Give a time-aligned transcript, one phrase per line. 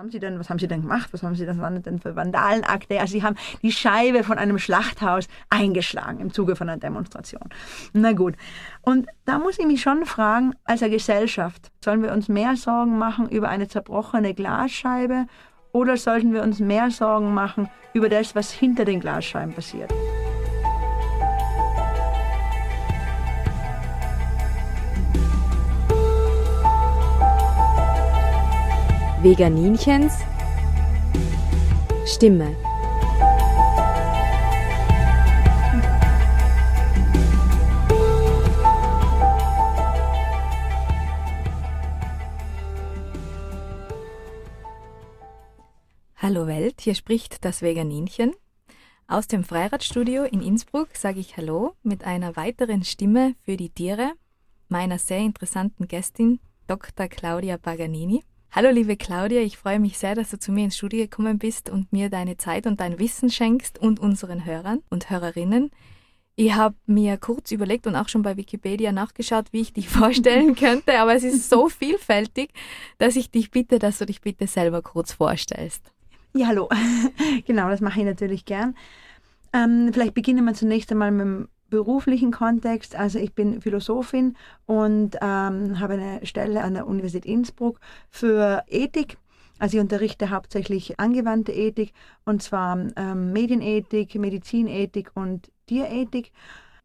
[0.00, 1.10] haben Sie denn, was haben Sie denn gemacht?
[1.12, 2.98] Was haben Sie denn, waren denn für Vandalenakte?
[2.98, 7.50] Also Sie haben die Scheibe von einem Schlachthaus eingeschlagen im Zuge von einer Demonstration.
[7.92, 8.34] Na gut.
[8.80, 12.96] Und da muss ich mich schon fragen, als eine Gesellschaft, sollen wir uns mehr Sorgen
[12.96, 15.26] machen über eine zerbrochene Glasscheibe
[15.72, 19.92] oder sollten wir uns mehr Sorgen machen über das, was hinter den Glasscheiben passiert?
[29.22, 30.14] Veganinchens
[32.06, 32.56] Stimme.
[46.16, 48.32] Hallo Welt, hier spricht das Veganinchen.
[49.06, 54.14] Aus dem Freiradstudio in Innsbruck sage ich Hallo mit einer weiteren Stimme für die Tiere,
[54.70, 57.08] meiner sehr interessanten Gästin Dr.
[57.08, 58.24] Claudia Paganini.
[58.52, 61.70] Hallo liebe Claudia, ich freue mich sehr, dass du zu mir ins Studio gekommen bist
[61.70, 65.70] und mir deine Zeit und dein Wissen schenkst und unseren Hörern und Hörerinnen.
[66.34, 70.56] Ich habe mir kurz überlegt und auch schon bei Wikipedia nachgeschaut, wie ich dich vorstellen
[70.56, 72.50] könnte, aber es ist so vielfältig,
[72.98, 75.92] dass ich dich bitte, dass du dich bitte selber kurz vorstellst.
[76.34, 76.68] Ja, hallo.
[77.46, 78.74] genau, das mache ich natürlich gern.
[79.52, 82.96] Ähm, vielleicht beginnen wir zunächst einmal mit dem beruflichen Kontext.
[82.96, 89.16] Also ich bin Philosophin und ähm, habe eine Stelle an der Universität Innsbruck für Ethik.
[89.58, 91.92] Also ich unterrichte hauptsächlich angewandte Ethik
[92.24, 96.32] und zwar ähm, Medienethik, Medizinethik und Tierethik.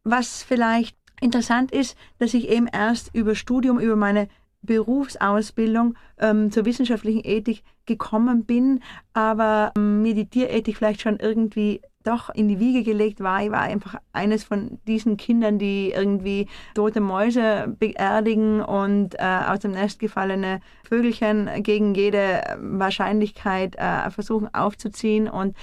[0.03, 4.27] Was vielleicht interessant ist, dass ich eben erst über Studium, über meine
[4.61, 8.81] Berufsausbildung ähm, zur wissenschaftlichen Ethik gekommen bin,
[9.13, 13.43] aber ähm, mir die Tierethik vielleicht schon irgendwie doch in die Wiege gelegt war.
[13.43, 19.59] Ich war einfach eines von diesen Kindern, die irgendwie tote Mäuse beerdigen und äh, aus
[19.59, 25.27] dem Nest gefallene Vögelchen gegen jede Wahrscheinlichkeit äh, versuchen aufzuziehen.
[25.27, 25.55] Und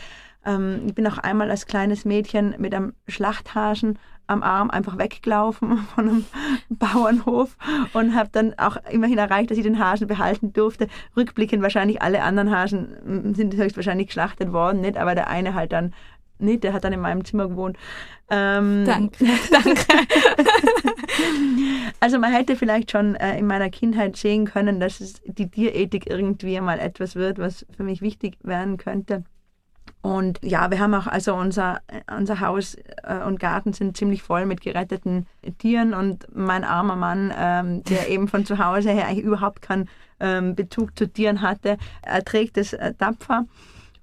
[0.45, 5.79] ähm, ich bin auch einmal als kleines Mädchen mit einem Schlachthasen am Arm einfach weggelaufen
[5.95, 6.25] von einem
[6.69, 7.57] Bauernhof
[7.93, 10.89] und habe dann auch immerhin erreicht, dass ich den Hasen behalten durfte.
[11.17, 15.93] Rückblickend wahrscheinlich alle anderen Hasen sind höchstwahrscheinlich geschlachtet worden, nicht, aber der eine halt dann
[16.39, 17.77] nicht, der hat dann in meinem Zimmer gewohnt.
[18.31, 19.85] Ähm, danke, danke.
[22.01, 26.09] also man hätte vielleicht schon äh, in meiner Kindheit sehen können, dass es die Tierethik
[26.09, 29.25] irgendwie mal etwas wird, was für mich wichtig werden könnte.
[30.03, 31.81] Und ja, wir haben auch, also unser,
[32.17, 35.27] unser Haus äh, und Garten sind ziemlich voll mit geretteten
[35.59, 39.89] Tieren und mein armer Mann, ähm, der eben von zu Hause her eigentlich überhaupt keinen
[40.19, 43.47] ähm, Bezug zu Tieren hatte, erträgt es äh, tapfer.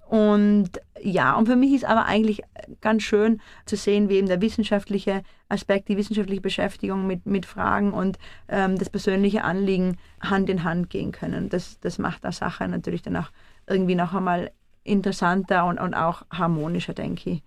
[0.09, 2.41] Und ja, und für mich ist aber eigentlich
[2.81, 7.93] ganz schön zu sehen, wie eben der wissenschaftliche Aspekt, die wissenschaftliche Beschäftigung mit, mit Fragen
[7.93, 11.49] und ähm, das persönliche Anliegen Hand in Hand gehen können.
[11.49, 13.29] Das, das macht der Sache natürlich dann auch
[13.67, 14.51] irgendwie noch einmal
[14.83, 17.43] interessanter und, und auch harmonischer, denke ich.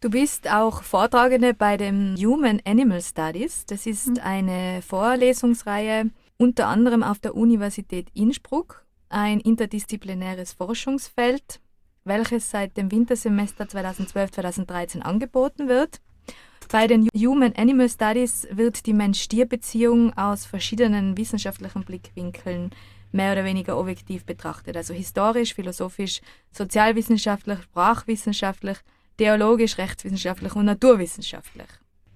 [0.00, 3.66] Du bist auch Vortragende bei dem Human Animal Studies.
[3.66, 4.20] Das ist mhm.
[4.24, 11.60] eine Vorlesungsreihe unter anderem auf der Universität Innsbruck, ein interdisziplinäres Forschungsfeld,
[12.04, 16.00] welches seit dem Wintersemester 2012-2013 angeboten wird.
[16.70, 22.70] Bei den Human Animal Studies wird die Mensch-Tier-Beziehung aus verschiedenen wissenschaftlichen Blickwinkeln
[23.12, 24.76] mehr oder weniger objektiv betrachtet.
[24.76, 26.20] Also historisch, philosophisch,
[26.52, 28.78] sozialwissenschaftlich, sprachwissenschaftlich,
[29.16, 31.68] theologisch, rechtswissenschaftlich und naturwissenschaftlich.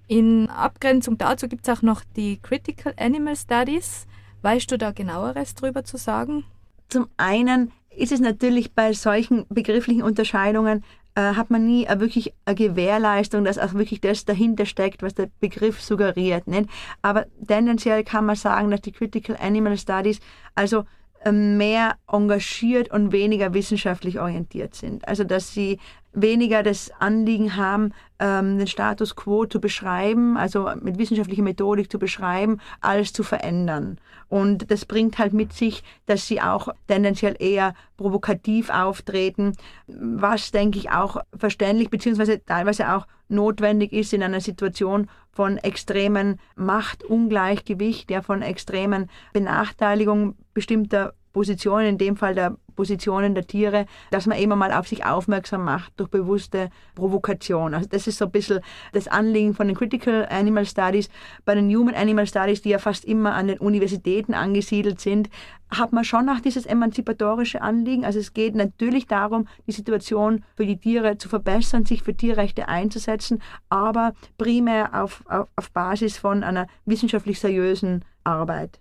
[0.07, 4.05] In Abgrenzung dazu gibt es auch noch die Critical Animal Studies.
[4.41, 6.45] Weißt du da genaueres drüber zu sagen?
[6.87, 10.83] Zum einen ist es natürlich bei solchen begrifflichen Unterscheidungen
[11.15, 15.15] äh, hat man nie eine wirklich eine Gewährleistung, dass auch wirklich das dahinter steckt, was
[15.15, 16.47] der Begriff suggeriert.
[16.47, 16.69] Nicht?
[17.01, 20.19] Aber tendenziell kann man sagen, dass die Critical Animal Studies
[20.55, 20.83] also
[21.23, 25.07] ähm, mehr engagiert und weniger wissenschaftlich orientiert sind.
[25.07, 25.79] Also dass sie
[26.15, 31.99] weniger das Anliegen haben, ähm, den Status quo zu beschreiben, also mit wissenschaftlicher Methodik zu
[31.99, 33.99] beschreiben, als zu verändern.
[34.29, 39.53] Und das bringt halt mit sich, dass sie auch tendenziell eher provokativ auftreten,
[39.87, 46.39] was, denke ich, auch verständlich beziehungsweise teilweise auch notwendig ist in einer Situation von extremen
[46.55, 54.25] Machtungleichgewicht, ja, von extremen Benachteiligung bestimmter Positionen, in dem Fall der Positionen der Tiere, dass
[54.25, 57.73] man immer mal auf sich aufmerksam macht durch bewusste Provokation.
[57.73, 58.59] Also das ist so ein bisschen
[58.93, 61.09] das Anliegen von den Critical Animal Studies.
[61.45, 65.29] Bei den Human Animal Studies, die ja fast immer an den Universitäten angesiedelt sind,
[65.69, 68.05] hat man schon auch dieses emanzipatorische Anliegen.
[68.05, 72.67] Also es geht natürlich darum, die Situation für die Tiere zu verbessern, sich für Tierrechte
[72.67, 78.79] einzusetzen, aber primär auf, auf, auf Basis von einer wissenschaftlich seriösen Arbeit.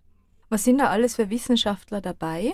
[0.50, 2.52] Was sind da alles für Wissenschaftler dabei?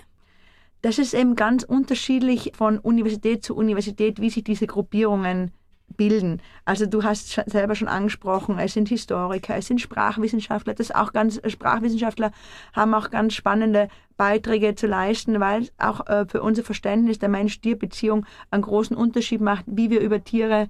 [0.83, 5.53] Das ist eben ganz unterschiedlich von Universität zu Universität, wie sich diese Gruppierungen
[5.97, 6.41] bilden.
[6.65, 11.41] Also du hast selber schon angesprochen, es sind Historiker, es sind Sprachwissenschaftler, das auch ganz
[11.47, 12.33] Sprachwissenschaftler
[12.73, 18.25] haben auch ganz spannende Beiträge zu leisten, weil auch äh, für unser Verständnis der Mensch-Tier-Beziehung
[18.51, 20.69] einen großen Unterschied macht, wie wir über Tiere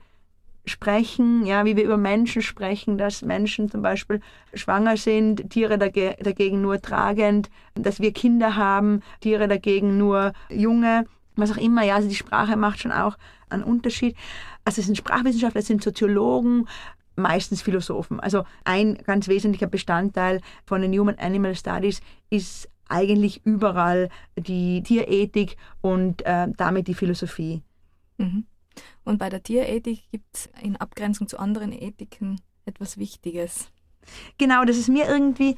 [0.71, 4.21] sprechen, ja, wie wir über Menschen sprechen, dass Menschen zum Beispiel
[4.55, 11.07] schwanger sind, Tiere dage dagegen nur tragend, dass wir Kinder haben, Tiere dagegen nur junge,
[11.37, 13.17] was auch immer, ja, also die Sprache macht schon auch
[13.49, 14.17] einen Unterschied.
[14.65, 16.69] Also es sind Sprachwissenschaftler, es sind Soziologen,
[17.17, 18.21] meistens Philosophen.
[18.21, 22.01] Also ein ganz wesentlicher Bestandteil von den Human Animal Studies
[22.31, 27.63] ist eigentlich überall die Tierethik und äh, damit die Philosophie.
[28.19, 28.45] Mhm.
[29.05, 33.71] Und bei der Tierethik gibt es in Abgrenzung zu anderen Ethiken etwas Wichtiges.
[34.39, 35.57] Genau, das ist mir irgendwie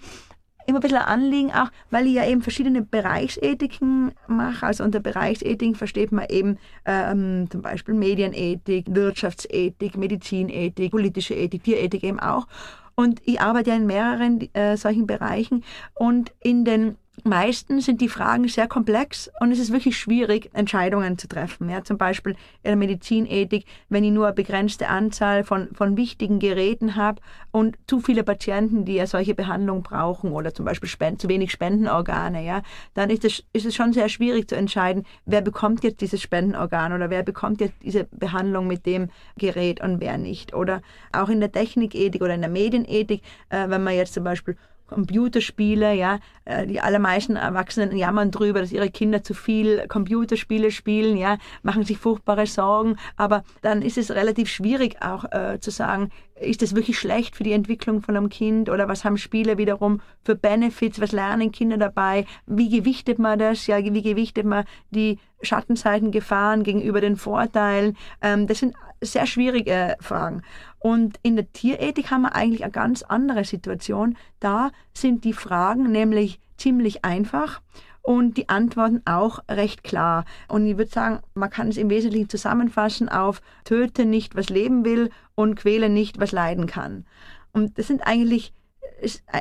[0.67, 4.67] immer ein bisschen ein Anliegen, auch weil ich ja eben verschiedene Bereichsethiken mache.
[4.67, 12.05] Also unter Bereichsethik versteht man eben ähm, zum Beispiel Medienethik, Wirtschaftsethik, Medizinethik, politische Ethik, Tierethik
[12.05, 12.47] eben auch.
[12.95, 15.65] Und ich arbeite ja in mehreren äh, solchen Bereichen
[15.95, 21.19] und in den Meistens sind die Fragen sehr komplex und es ist wirklich schwierig, Entscheidungen
[21.19, 21.69] zu treffen.
[21.69, 26.39] Ja, zum Beispiel in der Medizinethik, wenn ich nur eine begrenzte Anzahl von, von wichtigen
[26.39, 27.21] Geräten habe
[27.51, 31.53] und zu viele Patienten, die ja solche Behandlung brauchen oder zum Beispiel Spend, zu wenig
[31.53, 32.63] Spendenorgane, ja,
[32.95, 36.95] dann ist es, ist es schon sehr schwierig zu entscheiden, wer bekommt jetzt dieses Spendenorgan
[36.95, 40.55] oder wer bekommt jetzt diese Behandlung mit dem Gerät und wer nicht.
[40.55, 40.81] Oder
[41.13, 44.57] auch in der Technikethik oder in der Medienethik, äh, wenn man jetzt zum Beispiel
[44.93, 51.17] Computerspiele, ja, äh, die allermeisten Erwachsenen jammern drüber, dass ihre Kinder zu viel Computerspiele spielen,
[51.17, 56.11] ja, machen sich furchtbare Sorgen, aber dann ist es relativ schwierig auch äh, zu sagen,
[56.41, 60.01] ist das wirklich schlecht für die Entwicklung von einem Kind oder was haben Spiele wiederum
[60.23, 65.19] für Benefits, was lernen Kinder dabei, wie gewichtet man das, ja, wie gewichtet man die
[65.43, 70.43] Schattenseiten, Gefahren gegenüber den Vorteilen, ähm, das sind sehr schwierige Fragen.
[70.79, 74.17] Und in der Tierethik haben wir eigentlich eine ganz andere Situation.
[74.41, 77.61] Da sind die Fragen nämlich ziemlich einfach
[78.03, 80.25] und die Antworten auch recht klar.
[80.49, 84.85] Und ich würde sagen, man kann es im Wesentlichen zusammenfassen auf töte nicht, was leben
[84.85, 87.07] will und quäle nicht, was leiden kann.
[87.53, 88.53] Und das sind eigentlich,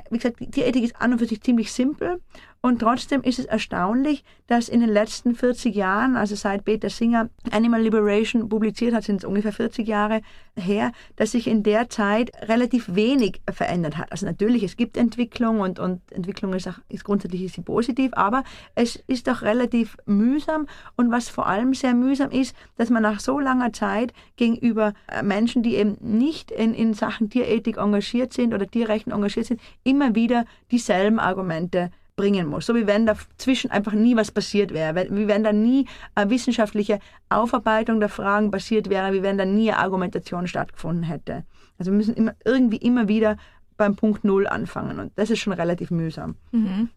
[0.10, 2.22] wie gesagt, die Tierethik ist an und für sich ziemlich simpel
[2.64, 7.32] und trotzdem ist es erstaunlich, dass in den letzten 40 Jahren, also seit Peter Singer
[7.50, 10.22] Animal Liberation publiziert hat, sind es ungefähr 40 Jahre
[10.56, 14.12] her, dass sich in der Zeit relativ wenig verändert hat.
[14.12, 18.12] Also natürlich, es gibt Entwicklung und, und Entwicklung ist, auch, ist grundsätzlich ist sie positiv,
[18.14, 18.44] aber
[18.76, 23.22] es ist doch relativ mühsam und was vor allem sehr mühsam ist, dass man nach
[23.22, 28.54] so langer Zeit gegenüber äh, Menschen, die eben nicht in, in Sachen Tierethik engagiert sind
[28.54, 31.90] oder Tierrechten engagiert sind, immer wieder dieselben Argumente
[32.22, 32.68] bringen muss.
[32.68, 37.00] So wie wenn dazwischen einfach nie was passiert wäre, wie wenn da nie eine wissenschaftliche
[37.30, 41.46] Aufarbeitung der Fragen passiert wäre, wie wenn da nie eine Argumentation stattgefunden hätte.
[41.80, 43.38] Also wir müssen immer, irgendwie immer wieder
[43.76, 46.36] beim Punkt Null anfangen und das ist schon relativ mühsam.
[46.52, 46.90] Mhm.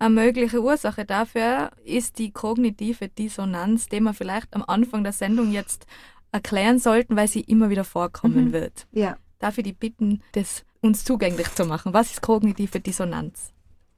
[0.00, 5.52] Eine mögliche Ursache dafür ist die kognitive Dissonanz, die wir vielleicht am Anfang der Sendung
[5.52, 5.86] jetzt
[6.32, 8.52] erklären sollten, weil sie immer wieder vorkommen mhm.
[8.52, 8.88] wird.
[8.90, 9.18] Ja.
[9.38, 11.92] Dafür die bitten, das uns zugänglich zu machen.
[11.92, 13.52] Was ist kognitive Dissonanz?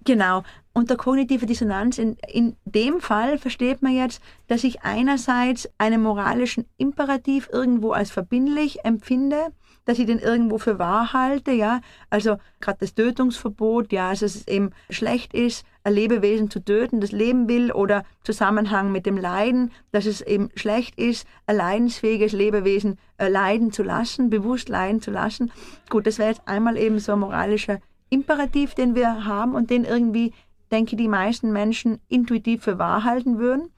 [0.05, 0.43] Genau.
[0.73, 6.65] Unter kognitive Dissonanz, in, in dem Fall versteht man jetzt, dass ich einerseits einen moralischen
[6.79, 9.49] Imperativ irgendwo als verbindlich empfinde,
[9.85, 11.81] dass ich den irgendwo für wahr halte, ja.
[12.09, 17.01] Also gerade das Tötungsverbot, ja, also dass es eben schlecht ist, ein Lebewesen zu töten,
[17.01, 22.33] das leben will, oder Zusammenhang mit dem Leiden, dass es eben schlecht ist, ein leidensfähiges
[22.33, 25.51] Lebewesen äh, leiden zu lassen, bewusst leiden zu lassen.
[25.89, 27.81] Gut, das wäre jetzt einmal eben so ein moralischer
[28.11, 30.33] Imperativ, den wir haben und den irgendwie,
[30.71, 33.71] denke ich, die meisten Menschen intuitiv für wahr halten würden.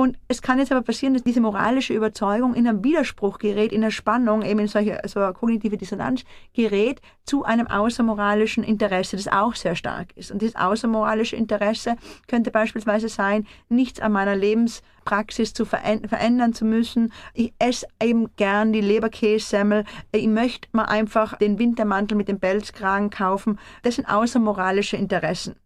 [0.00, 3.82] Und es kann jetzt aber passieren, dass diese moralische Überzeugung in einem Widerspruch gerät, in
[3.82, 6.22] einer Spannung, eben in solche, so eine kognitive Dissonanz
[6.54, 10.30] gerät zu einem außermoralischen Interesse, das auch sehr stark ist.
[10.30, 11.96] Und dieses außermoralische Interesse
[12.28, 17.12] könnte beispielsweise sein, nichts an meiner Lebenspraxis zu verändern zu müssen.
[17.34, 19.82] Ich esse eben gern die Leberkässemmel.
[20.12, 23.58] Ich möchte mal einfach den Wintermantel mit dem Pelzkragen kaufen.
[23.82, 25.56] Das sind außermoralische Interessen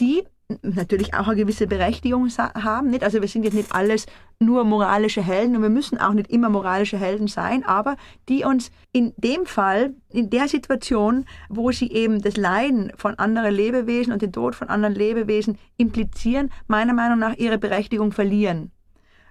[0.00, 0.24] die
[0.62, 2.88] natürlich auch eine gewisse Berechtigung haben.
[2.88, 3.04] Nicht?
[3.04, 4.06] Also wir sind jetzt nicht alles
[4.40, 7.96] nur moralische Helden und wir müssen auch nicht immer moralische Helden sein, aber
[8.28, 13.54] die uns in dem Fall, in der Situation, wo sie eben das Leiden von anderen
[13.54, 18.72] Lebewesen und den Tod von anderen Lebewesen implizieren, meiner Meinung nach ihre Berechtigung verlieren.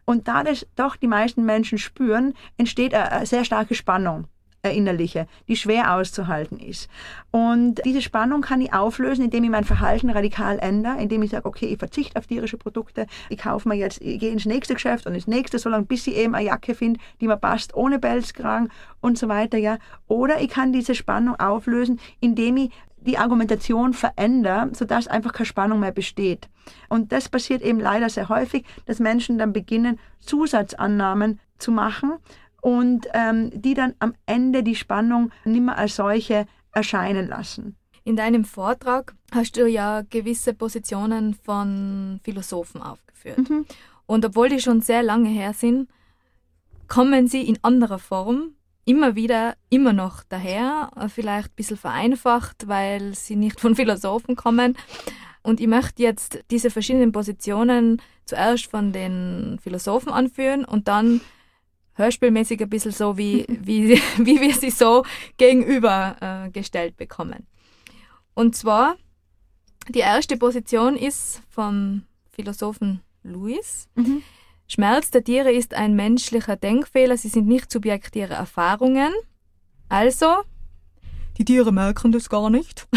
[0.05, 4.27] Und da das doch die meisten Menschen spüren, entsteht eine sehr starke Spannung
[4.67, 6.89] verinnerliche, die schwer auszuhalten ist.
[7.31, 11.45] Und diese Spannung kann ich auflösen, indem ich mein Verhalten radikal ändere, indem ich sage,
[11.45, 15.07] okay, ich verzichte auf tierische Produkte, ich kaufe mir jetzt, ich gehe ins nächste Geschäft
[15.07, 18.69] und ins nächste, solange bis ich eben eine Jacke finde, die mir passt, ohne Pelzkragen
[18.99, 19.77] und so weiter, ja.
[20.07, 25.79] Oder ich kann diese Spannung auflösen, indem ich die Argumentation verändere, sodass einfach keine Spannung
[25.79, 26.49] mehr besteht.
[26.89, 32.13] Und das passiert eben leider sehr häufig, dass Menschen dann beginnen, Zusatzannahmen zu machen
[32.67, 37.77] und ähm, die dann am Ende die Spannung nicht mehr als solche erscheinen lassen.
[38.03, 43.49] In deinem Vortrag hast du ja gewisse Positionen von Philosophen aufgeführt.
[43.49, 43.65] Mhm.
[44.05, 45.87] Und obwohl die schon sehr lange her sind,
[46.89, 53.15] kommen sie in anderer Form immer wieder, immer noch daher, vielleicht ein bisschen vereinfacht, weil
[53.15, 54.75] sie nicht von Philosophen kommen.
[55.41, 61.21] Und ich möchte jetzt diese verschiedenen Positionen zuerst von den Philosophen anführen und dann
[61.97, 65.03] hörspielmäßig ein bisschen so, wie, wie, wie wir sie so
[65.37, 67.47] gegenübergestellt äh, bekommen.
[68.33, 68.97] Und zwar,
[69.89, 73.89] die erste Position ist vom Philosophen Louis.
[73.95, 74.21] Mhm.
[74.67, 79.13] Schmerz der Tiere ist ein menschlicher Denkfehler, sie sind nicht Subjekt ihrer Erfahrungen.
[79.89, 80.43] Also,
[81.37, 82.87] die Tiere merken das gar nicht.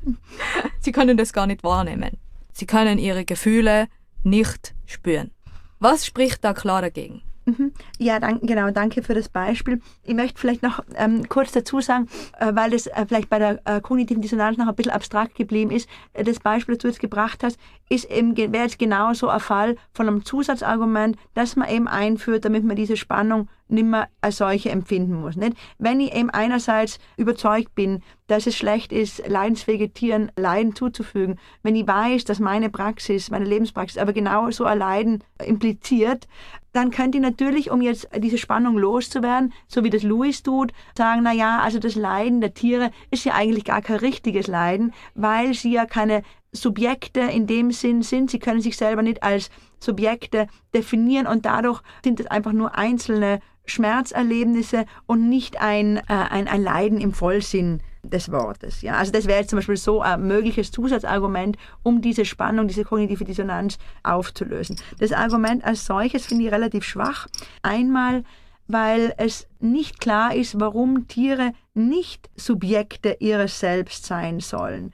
[0.80, 2.16] sie können das gar nicht wahrnehmen.
[2.52, 3.88] Sie können ihre Gefühle
[4.22, 5.30] nicht spüren.
[5.78, 7.22] Was spricht da klar dagegen?
[7.46, 7.72] Mhm.
[7.98, 9.80] Ja, dank, genau, danke für das Beispiel.
[10.02, 12.08] Ich möchte vielleicht noch ähm, kurz dazu sagen,
[12.40, 15.70] äh, weil das äh, vielleicht bei der äh, kognitiven Dissonanz noch ein bisschen abstrakt geblieben
[15.70, 15.88] ist.
[16.12, 19.76] Äh, das Beispiel, das du jetzt gebracht hast, ist eben, wäre jetzt genauso ein Fall
[19.92, 24.70] von einem Zusatzargument, das man eben einführt, damit man diese Spannung nicht mehr als solche
[24.70, 25.36] empfinden muss.
[25.36, 25.56] Nicht?
[25.78, 31.76] Wenn ich eben einerseits überzeugt bin, dass es schlecht ist, leidensfähige Tieren Leiden zuzufügen, wenn
[31.76, 36.26] ich weiß, dass meine Praxis, meine Lebenspraxis aber genau so ein Leiden impliziert,
[36.72, 41.22] dann könnte ich natürlich, um jetzt diese Spannung loszuwerden, so wie das Louis tut, sagen,
[41.22, 45.54] na ja, also das Leiden der Tiere ist ja eigentlich gar kein richtiges Leiden, weil
[45.54, 48.30] sie ja keine Subjekte in dem Sinn sind.
[48.30, 53.40] Sie können sich selber nicht als Subjekte definieren und dadurch sind es einfach nur einzelne
[53.66, 58.82] Schmerzerlebnisse und nicht ein, äh, ein, ein Leiden im Vollsinn des Wortes.
[58.82, 58.94] Ja?
[58.94, 63.24] Also das wäre jetzt zum Beispiel so ein mögliches Zusatzargument, um diese Spannung, diese kognitive
[63.24, 64.76] Dissonanz aufzulösen.
[64.98, 67.26] Das Argument als solches finde ich relativ schwach.
[67.62, 68.24] Einmal,
[68.68, 74.92] weil es nicht klar ist, warum Tiere nicht Subjekte ihres Selbst sein sollen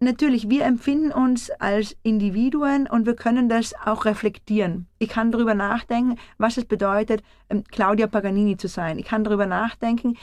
[0.00, 4.86] natürlich, wir empfinden uns als Individuen und wir können das auch reflektieren.
[4.98, 8.98] Ich kann darüber nachdenken, was es bedeutet, ähm, Claudia Paganini zu sein.
[8.98, 10.16] Ich kann darüber nachdenken,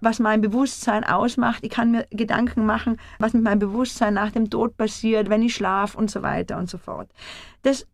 [0.00, 1.64] was mein Bewusstsein ausmacht.
[1.64, 5.54] Ich kann mir Gedanken machen, was mit meinem Bewusstsein nach dem Tod passiert, wenn ich
[5.54, 7.10] schlafe und so weiter und so fort.
[7.62, 7.86] Das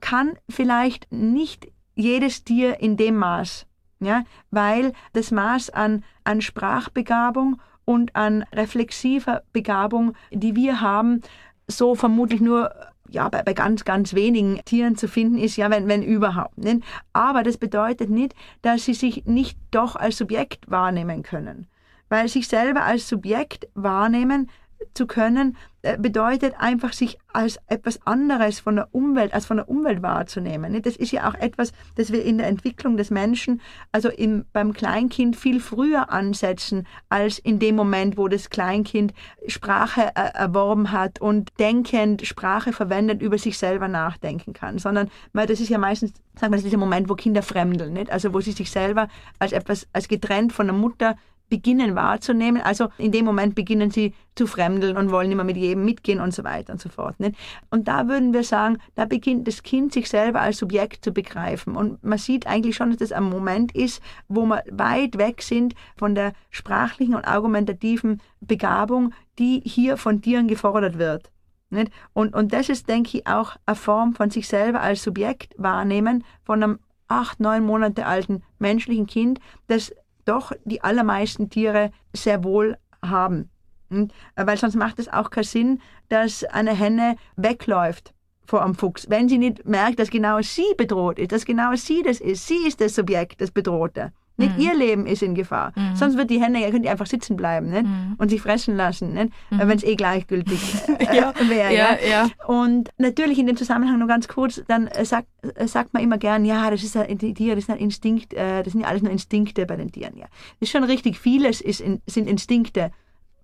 [0.00, 3.66] kann vielleicht nicht jedes Tier in dem Maß,
[4.00, 11.22] ja, weil das Maß an, an Sprachbegabung und an reflexiver Begabung, die wir haben,
[11.66, 12.72] so vermutlich nur
[13.10, 16.58] ja, bei, bei, ganz, ganz wenigen Tieren zu finden ist, ja, wenn, wenn überhaupt.
[16.58, 16.82] Nicht?
[17.12, 21.66] Aber das bedeutet nicht, dass sie sich nicht doch als Subjekt wahrnehmen können.
[22.08, 24.48] Weil sich selber als Subjekt wahrnehmen
[24.94, 25.56] zu können,
[25.98, 30.80] bedeutet einfach, sich als etwas anderes von der Umwelt, als von der Umwelt wahrzunehmen.
[30.82, 33.60] Das ist ja auch etwas, das wir in der Entwicklung des Menschen,
[33.92, 39.14] also im, beim Kleinkind viel früher ansetzen, als in dem Moment, wo das Kleinkind
[39.46, 44.78] Sprache äh, erworben hat und denkend Sprache verwendet, über sich selber nachdenken kann.
[44.78, 47.94] Sondern, weil das ist ja meistens, sagen wir, das ist der Moment, wo Kinder fremdeln,
[47.94, 48.10] nicht?
[48.10, 49.08] also wo sie sich selber
[49.38, 51.16] als etwas, als getrennt von der Mutter
[51.50, 52.62] beginnen wahrzunehmen.
[52.62, 56.32] Also in dem Moment beginnen sie zu fremdeln und wollen immer mit jedem mitgehen und
[56.32, 57.20] so weiter und so fort.
[57.20, 57.36] Nicht?
[57.68, 61.76] Und da würden wir sagen, da beginnt das Kind sich selber als Subjekt zu begreifen.
[61.76, 65.74] Und man sieht eigentlich schon, dass das ein Moment ist, wo wir weit weg sind
[65.96, 71.30] von der sprachlichen und argumentativen Begabung, die hier von Tieren gefordert wird.
[71.70, 71.92] Nicht?
[72.12, 76.24] Und, und das ist, denke ich, auch eine Form von sich selber als Subjekt wahrnehmen
[76.42, 76.78] von einem
[77.10, 79.92] acht, neun Monate alten menschlichen Kind, das
[80.30, 83.50] doch die allermeisten Tiere sehr wohl haben.
[83.90, 84.08] Hm?
[84.36, 89.28] Weil sonst macht es auch keinen Sinn, dass eine Henne wegläuft vor einem Fuchs, wenn
[89.28, 92.46] sie nicht merkt, dass genau sie bedroht ist, dass genau sie das ist.
[92.46, 94.12] Sie ist das Subjekt, das Bedrohte.
[94.40, 94.62] Nicht mhm.
[94.62, 95.72] ihr Leben ist in Gefahr.
[95.76, 95.94] Mhm.
[95.94, 97.84] Sonst wird die Henne, ja könnt ihr einfach sitzen bleiben nicht?
[97.84, 98.16] Mhm.
[98.18, 99.32] und sich fressen lassen, nicht?
[99.50, 99.58] Mhm.
[99.58, 100.60] wenn es eh gleichgültig
[100.98, 101.32] äh, ja.
[101.48, 101.74] wäre.
[101.74, 102.28] Ja, ja.
[102.46, 106.18] Und natürlich in dem Zusammenhang nur ganz kurz, dann äh, sagt, äh, sagt man immer
[106.18, 108.88] gern, ja, das ist ein, die Tiere, das ist ein Instinkt, äh, das sind ja
[108.88, 110.16] alles nur Instinkte bei den Tieren.
[110.16, 110.26] Ja.
[110.58, 112.90] Das ist schon richtig, vieles ist in, sind Instinkte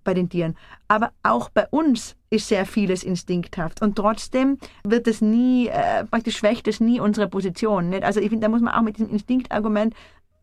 [0.07, 0.55] bei den Tieren.
[0.87, 3.81] Aber auch bei uns ist sehr vieles instinkthaft.
[3.81, 7.89] Und trotzdem wird es nie, äh, praktisch schwächt es nie unsere Position.
[7.89, 8.03] Nicht?
[8.03, 9.93] Also ich finde, da muss man auch mit diesem Instinktargument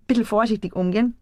[0.07, 1.17] bisschen vorsichtig umgehen.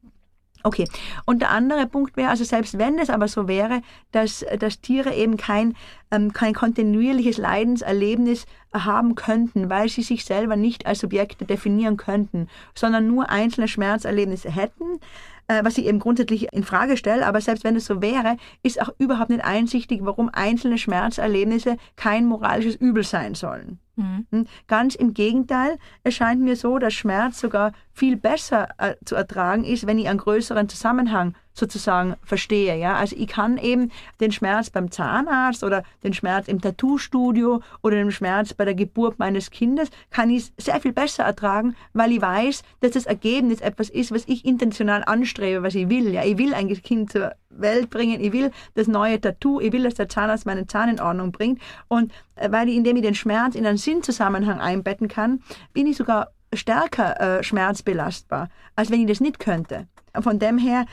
[0.64, 0.86] Okay.
[1.24, 5.12] Und der andere Punkt wäre, also selbst wenn es aber so wäre, dass, dass Tiere
[5.14, 5.74] eben kein,
[6.10, 12.48] ähm, kein kontinuierliches Leidenserlebnis haben könnten, weil sie sich selber nicht als Subjekte definieren könnten,
[12.74, 15.00] sondern nur einzelne Schmerzerlebnisse hätten,
[15.48, 18.80] äh, was ich eben grundsätzlich in Frage stelle, aber selbst wenn es so wäre, ist
[18.80, 23.78] auch überhaupt nicht einsichtig, warum einzelne Schmerzerlebnisse kein moralisches Übel sein sollen.
[23.96, 24.26] Mhm.
[24.30, 24.46] Hm?
[24.68, 29.64] Ganz im Gegenteil, es scheint mir so, dass Schmerz sogar viel besser äh, zu ertragen
[29.64, 32.76] ist, wenn ich einen größeren Zusammenhang sozusagen verstehe.
[32.78, 32.96] Ja?
[32.96, 38.11] Also ich kann eben den Schmerz beim Zahnarzt oder den Schmerz im Tattoo-Studio oder den
[38.11, 42.62] Schmerz bei der Geburt meines Kindes, kann ich sehr viel besser ertragen, weil ich weiß,
[42.80, 46.12] dass das Ergebnis etwas ist, was ich intentional anstrebe, was ich will.
[46.14, 46.25] Ja?
[46.25, 49.94] Ich will ein Kind zur Welt bringen, ich will das neue Tattoo, ich will, dass
[49.94, 51.61] der Zahnarzt meinen Zahn in Ordnung bringt.
[51.88, 55.42] Und äh, weil ich, indem ich den Schmerz in einen Sinnzusammenhang einbetten kann,
[55.73, 59.87] bin ich sogar stärker äh, schmerzbelastbar, als wenn ich das nicht könnte.
[60.21, 60.85] Von dem her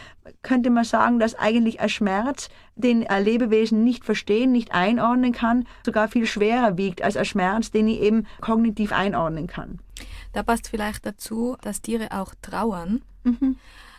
[0.44, 5.68] könnte man sagen, dass eigentlich ein Schmerz, den ein Lebewesen nicht verstehen, nicht einordnen kann,
[5.86, 9.80] sogar viel schwerer wiegt als ein Schmerz, den ich eben kognitiv einordnen kann.
[10.32, 13.58] Da passt vielleicht dazu, dass Tiere auch trauern, mhm.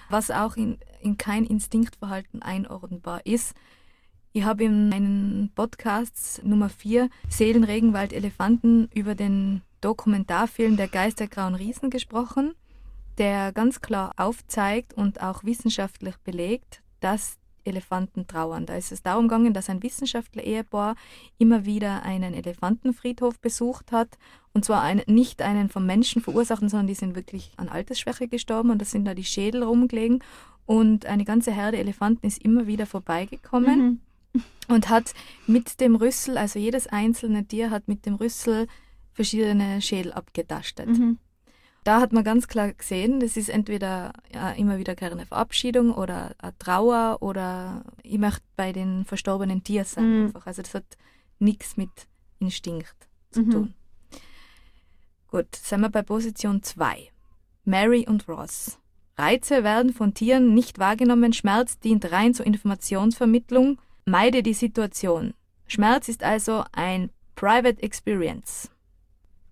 [0.09, 3.55] was auch in, in kein Instinktverhalten einordnbar ist.
[4.33, 11.29] Ich habe in meinen Podcasts Nummer 4 Seelenregenwald Elefanten über den Dokumentarfilm Der Geist der
[11.29, 12.55] grauen Riesen gesprochen,
[13.19, 18.67] der ganz klar aufzeigt und auch wissenschaftlich belegt, dass Elefanten trauern.
[18.67, 20.97] Da ist es darum gegangen, dass ein Wissenschaftler-Ehepaar
[21.39, 24.19] immer wieder einen Elefantenfriedhof besucht hat.
[24.53, 28.71] Und zwar ein, nicht einen vom Menschen verursachten, sondern die sind wirklich an Altersschwäche gestorben
[28.71, 30.23] und da sind da die Schädel rumgelegen.
[30.71, 34.01] Und eine ganze Herde Elefanten ist immer wieder vorbeigekommen
[34.35, 34.45] mhm.
[34.69, 35.15] und hat
[35.49, 38.69] mit dem Rüssel, also jedes einzelne Tier hat mit dem Rüssel
[39.13, 40.87] verschiedene Schädel abgetastet.
[40.87, 41.19] Mhm.
[41.83, 46.37] Da hat man ganz klar gesehen, das ist entweder ja, immer wieder eine Verabschiedung oder
[46.39, 50.19] eine Trauer oder ich möchte bei den verstorbenen Tieren sein.
[50.19, 50.27] Mhm.
[50.27, 50.47] Einfach.
[50.47, 50.97] Also das hat
[51.41, 51.91] nichts mit
[52.39, 53.51] Instinkt zu mhm.
[53.51, 53.75] tun.
[55.33, 57.09] Gut, sind wir bei Position 2.
[57.65, 58.79] Mary und Ross.
[59.21, 61.33] Reize werden von Tieren nicht wahrgenommen.
[61.33, 63.79] Schmerz dient rein zur Informationsvermittlung.
[64.07, 65.35] Meide die Situation.
[65.67, 68.71] Schmerz ist also ein Private Experience.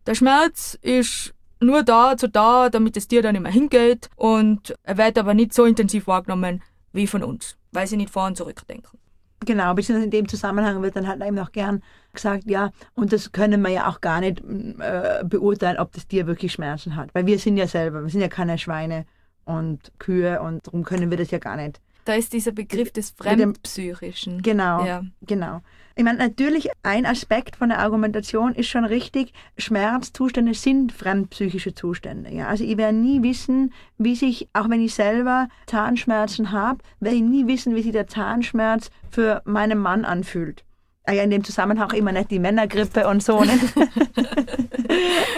[0.07, 5.19] Der Schmerz ist nur dazu da, damit das Tier dann immer hingeht und er wird
[5.19, 8.99] aber nicht so intensiv wahrgenommen wie von uns, weil sie nicht vor und zurückdenken.
[9.45, 13.33] Genau, beziehungsweise in dem Zusammenhang wird dann halt eben auch gern gesagt, ja, und das
[13.33, 17.15] können wir ja auch gar nicht äh, beurteilen, ob das Tier wirklich Schmerzen hat.
[17.15, 19.07] Weil wir sind ja selber, wir sind ja keine Schweine
[19.49, 21.81] und Kühe und darum können wir das ja gar nicht.
[22.05, 24.41] Da ist dieser Begriff des Fremdpsychischen.
[24.41, 25.03] Genau, ja.
[25.23, 25.61] genau.
[25.95, 32.33] Ich meine, natürlich ein Aspekt von der Argumentation ist schon richtig, Schmerzzustände sind fremdpsychische Zustände.
[32.33, 32.47] Ja?
[32.47, 37.23] Also ich werde nie wissen, wie sich, auch wenn ich selber Zahnschmerzen habe, werde ich
[37.23, 40.65] nie wissen, wie sich der Zahnschmerz für meinen Mann anfühlt.
[41.09, 43.43] Ah ja, in dem Zusammenhang immer nicht die Männergrippe und so.
[43.43, 43.49] Ne?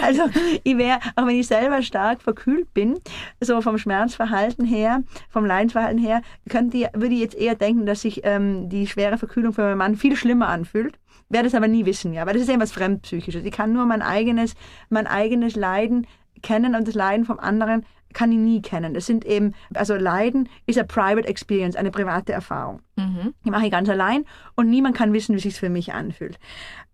[0.03, 0.23] also
[0.63, 2.99] ich wäre, auch wenn ich selber stark verkühlt bin,
[3.39, 8.19] so vom Schmerzverhalten her, vom Leidensverhalten her, könnte würde ich jetzt eher denken, dass sich
[8.25, 10.99] ähm, die schwere Verkühlung für meinen Mann viel schlimmer anfühlt.
[11.29, 13.45] Werde es aber nie wissen, ja, weil das ist etwas Fremdpsychisches.
[13.45, 14.55] Ich kann nur mein eigenes,
[14.89, 16.05] mein eigenes Leiden
[16.41, 18.93] kennen und das Leiden vom anderen kann ich nie kennen.
[18.93, 22.81] Das sind eben, also Leiden ist eine Private Experience, eine private Erfahrung.
[22.95, 23.33] Mhm.
[23.45, 26.39] Die mache ich ganz allein und niemand kann wissen, wie es sich für mich anfühlt.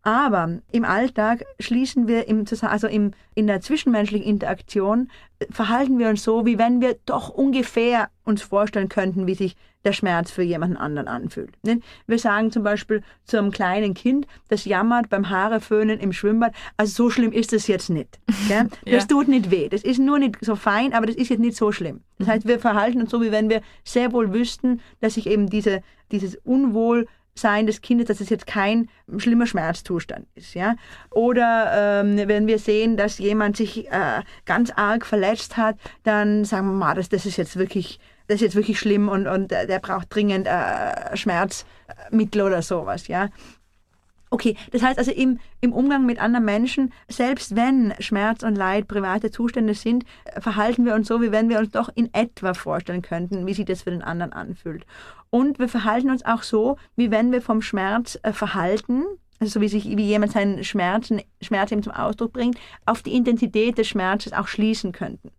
[0.03, 5.09] Aber im Alltag schließen wir im, also im, in der zwischenmenschlichen Interaktion
[5.49, 9.55] verhalten wir uns so, wie wenn wir doch ungefähr uns vorstellen könnten, wie sich
[9.87, 11.51] der Schmerz für jemanden anderen anfühlt.
[12.07, 17.05] Wir sagen zum Beispiel zu einem kleinen Kind, das jammert beim Haareföhnen im Schwimmbad, also
[17.05, 18.19] so schlimm ist es jetzt nicht.
[18.85, 19.05] Das ja.
[19.05, 19.69] tut nicht weh.
[19.69, 22.01] Das ist nur nicht so fein, aber das ist jetzt nicht so schlimm.
[22.17, 25.49] Das heißt, wir verhalten uns so, wie wenn wir sehr wohl wüssten, dass sich eben
[25.49, 30.53] diese, dieses Unwohl sein des Kindes, dass es jetzt kein schlimmer Schmerzzustand ist.
[30.53, 30.75] Ja?
[31.11, 36.67] Oder ähm, wenn wir sehen, dass jemand sich äh, ganz arg verletzt hat, dann sagen
[36.67, 39.79] wir mal, das, das ist jetzt wirklich das ist jetzt wirklich schlimm und, und der
[39.79, 43.07] braucht dringend äh, Schmerzmittel oder sowas.
[43.07, 43.29] Ja?
[44.29, 48.89] Okay, das heißt also im, im Umgang mit anderen Menschen, selbst wenn Schmerz und Leid
[48.89, 50.03] private Zustände sind,
[50.39, 53.65] verhalten wir uns so, wie wenn wir uns doch in etwa vorstellen könnten, wie sich
[53.65, 54.85] das für den anderen anfühlt.
[55.29, 59.03] Und wir verhalten uns auch so, wie wenn wir vom Schmerz äh, verhalten,
[59.39, 63.15] also so wie sich wie jemand seinen Schmerzen, Schmerz eben zum Ausdruck bringt, auf die
[63.15, 65.31] Intensität des Schmerzes auch schließen könnten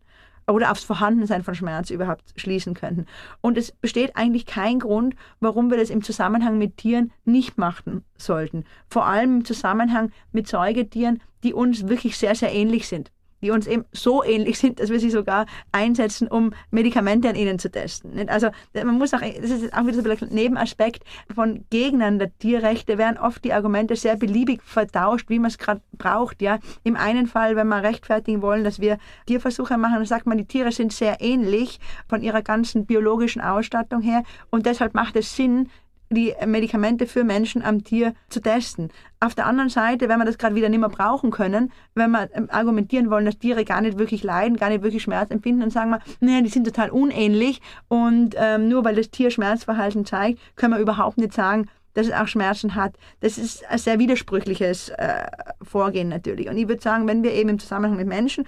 [0.49, 3.07] oder aufs Vorhandensein von Schmerz überhaupt schließen könnten.
[3.41, 8.05] Und es besteht eigentlich kein Grund, warum wir das im Zusammenhang mit Tieren nicht machen
[8.17, 8.65] sollten.
[8.89, 13.11] Vor allem im Zusammenhang mit Säugetieren, die uns wirklich sehr, sehr ähnlich sind.
[13.43, 17.59] Die uns eben so ähnlich sind, dass wir sie sogar einsetzen, um Medikamente an ihnen
[17.59, 18.29] zu testen.
[18.29, 22.99] Also man muss auch, das ist auch wieder so ein Nebenaspekt von Gegnern der Tierrechte,
[22.99, 26.43] werden oft die Argumente sehr beliebig vertauscht, wie man es gerade braucht.
[26.43, 26.59] Ja?
[26.85, 30.47] Im einen Fall, wenn wir rechtfertigen wollen, dass wir Tierversuche machen, dann sagt man, die
[30.47, 35.69] Tiere sind sehr ähnlich von ihrer ganzen biologischen Ausstattung her und deshalb macht es Sinn,
[36.11, 38.89] die Medikamente für Menschen am Tier zu testen.
[39.21, 42.29] Auf der anderen Seite, wenn wir das gerade wieder nicht mehr brauchen können, wenn wir
[42.35, 45.71] ähm, argumentieren wollen, dass Tiere gar nicht wirklich leiden, gar nicht wirklich Schmerz empfinden, dann
[45.71, 50.39] sagen wir, naja, die sind total unähnlich und ähm, nur weil das Tier Schmerzverhalten zeigt,
[50.57, 52.95] können wir überhaupt nicht sagen, dass es auch Schmerzen hat.
[53.21, 55.27] Das ist ein sehr widersprüchliches äh,
[55.63, 56.49] Vorgehen natürlich.
[56.49, 58.47] Und ich würde sagen, wenn wir eben im Zusammenhang mit Menschen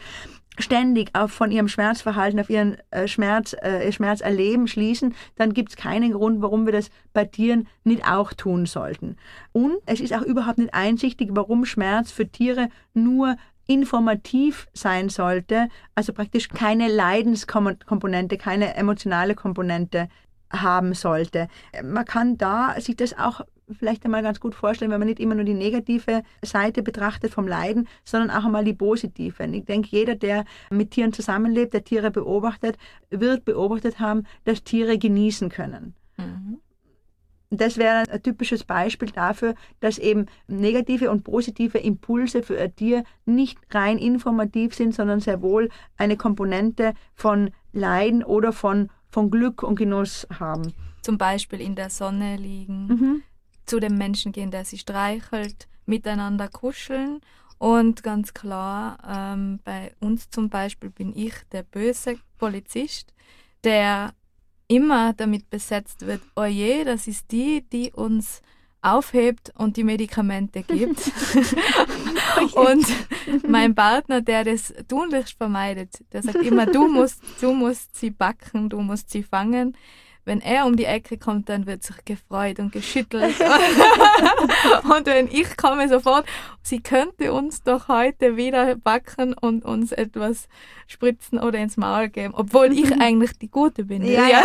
[0.59, 5.77] ständig auf von ihrem Schmerzverhalten, auf ihren äh, Schmerz, äh, Schmerzerleben schließen, dann gibt es
[5.77, 9.17] keinen Grund, warum wir das bei Tieren nicht auch tun sollten.
[9.53, 13.37] Und es ist auch überhaupt nicht einsichtig, warum Schmerz für Tiere nur
[13.67, 20.09] informativ sein sollte, also praktisch keine Leidenskomponente, keine emotionale Komponente
[20.53, 21.47] haben sollte.
[21.85, 23.43] Man kann da sich das auch
[23.75, 27.47] vielleicht einmal ganz gut vorstellen, wenn man nicht immer nur die negative Seite betrachtet vom
[27.47, 29.43] Leiden, sondern auch einmal die positive.
[29.43, 32.77] Und ich denke, jeder, der mit Tieren zusammenlebt, der Tiere beobachtet,
[33.11, 35.95] wird beobachtet haben, dass Tiere genießen können.
[36.17, 36.61] Mhm.
[37.53, 43.03] Das wäre ein typisches Beispiel dafür, dass eben negative und positive Impulse für ein Tier
[43.25, 49.65] nicht rein informativ sind, sondern sehr wohl eine Komponente von Leiden oder von, von Glück
[49.65, 50.73] und Genuss haben.
[51.03, 53.23] Zum Beispiel in der Sonne liegen, mhm
[53.71, 57.21] zu dem Menschen gehen, der sie streichelt, miteinander kuscheln.
[57.59, 63.15] Und ganz klar, ähm, bei uns zum Beispiel bin ich der böse Polizist,
[63.63, 64.13] der
[64.67, 68.43] immer damit besetzt wird, oje, das ist die, die uns
[68.83, 70.99] aufhebt und die Medikamente gibt.
[72.55, 72.87] und
[73.47, 78.69] mein Partner, der das tunlichst vermeidet, der sagt immer, du musst, du musst sie backen,
[78.69, 79.77] du musst sie fangen
[80.31, 83.35] wenn er um die Ecke kommt, dann wird sich gefreut und geschüttelt.
[84.85, 86.25] und wenn ich komme sofort,
[86.63, 90.47] sie könnte uns doch heute wieder backen und uns etwas
[90.87, 94.05] spritzen oder ins Maul geben, obwohl ich eigentlich die Gute bin.
[94.05, 94.29] Ja.
[94.29, 94.45] ja.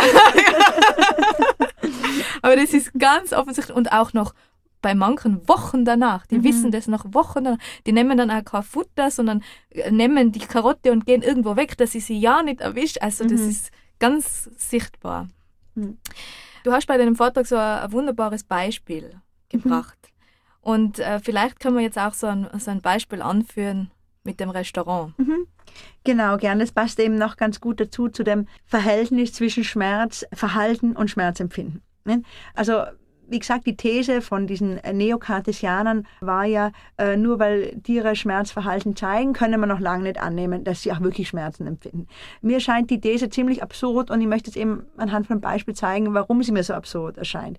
[2.42, 4.34] Aber das ist ganz offensichtlich und auch noch
[4.82, 6.44] bei manchen Wochen danach, die mhm.
[6.44, 9.44] wissen das noch Wochen danach, die nehmen dann auch kein Futter, sondern
[9.90, 12.98] nehmen die Karotte und gehen irgendwo weg, dass sie sie ja nicht erwischt.
[13.00, 13.50] Also das mhm.
[13.50, 13.70] ist
[14.00, 15.28] ganz sichtbar.
[15.76, 15.98] Hm.
[16.64, 19.98] Du hast bei deinem Vortrag so ein, ein wunderbares Beispiel gebracht.
[20.02, 20.16] Mhm.
[20.60, 23.92] Und äh, vielleicht können wir jetzt auch so ein, so ein Beispiel anführen
[24.24, 25.16] mit dem Restaurant.
[25.18, 25.46] Mhm.
[26.02, 26.58] Genau, gern.
[26.58, 31.82] Das passt eben noch ganz gut dazu, zu dem Verhältnis zwischen Schmerz, Verhalten und Schmerzempfinden.
[32.04, 32.22] Ne?
[32.54, 32.82] Also
[33.28, 39.32] wie gesagt, die These von diesen Neokartesianern war ja, äh, nur weil Tiere Schmerzverhalten zeigen,
[39.32, 42.06] können wir noch lange nicht annehmen, dass sie auch wirklich Schmerzen empfinden.
[42.40, 45.74] Mir scheint die These ziemlich absurd und ich möchte jetzt eben anhand von einem Beispiel
[45.74, 47.58] zeigen, warum sie mir so absurd erscheint.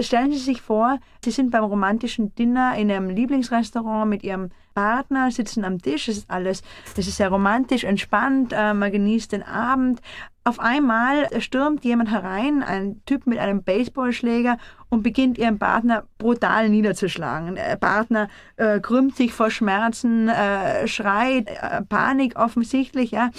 [0.00, 5.30] Stellen Sie sich vor, Sie sind beim romantischen Dinner in einem Lieblingsrestaurant mit Ihrem Partner,
[5.30, 6.62] sitzen am Tisch, es ist alles,
[6.96, 10.00] es ist sehr romantisch, entspannt, äh, man genießt den Abend.
[10.44, 16.68] Auf einmal stürmt jemand herein, ein Typ mit einem Baseballschläger und beginnt ihren Partner brutal
[16.68, 17.54] niederzuschlagen.
[17.54, 23.12] Der Partner äh, krümmt sich vor Schmerzen, äh, schreit, äh, Panik offensichtlich.
[23.12, 23.30] Ja.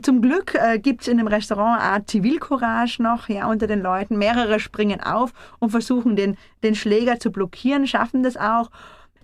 [0.00, 3.82] Zum Glück äh, gibt es in dem Restaurant eine Art Zivilcourage noch ja, unter den
[3.82, 4.16] Leuten.
[4.16, 8.70] Mehrere springen auf und versuchen den, den Schläger zu blockieren, schaffen das auch.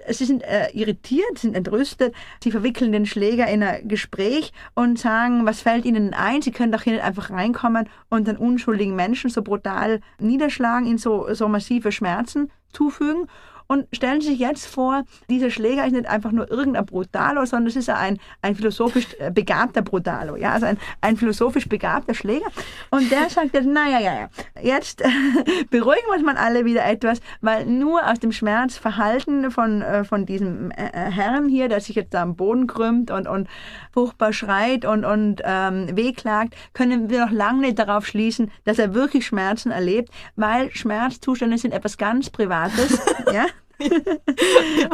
[0.08, 2.14] Sie sind äh, irritiert, sind entrüstet.
[2.42, 6.42] Sie verwickeln den Schläger in ein Gespräch und sagen, was fällt Ihnen ein?
[6.42, 10.98] Sie können doch hier nicht einfach reinkommen und den unschuldigen Menschen so brutal niederschlagen, ihnen
[10.98, 13.28] so, so massive Schmerzen zufügen.
[13.66, 17.68] Und stellen Sie sich jetzt vor, dieser Schläger ist nicht einfach nur irgendein Brutalo, sondern
[17.68, 22.46] es ist ein, ein philosophisch äh, begabter Brutalo, ja, also ein, ein philosophisch begabter Schläger.
[22.90, 24.28] Und der sagt jetzt, naja, ja, ja,
[24.62, 25.02] jetzt
[25.70, 30.26] beruhigen wir uns mal alle wieder etwas, weil nur aus dem Schmerzverhalten von, äh, von
[30.26, 33.48] diesem äh, Herrn hier, der sich jetzt da am Boden krümmt und, und
[33.94, 38.92] furchtbar schreit und, und ähm, wehklagt, können wir noch lange nicht darauf schließen, dass er
[38.92, 42.98] wirklich Schmerzen erlebt, weil Schmerzzustände sind etwas ganz Privates,
[43.32, 43.46] ja.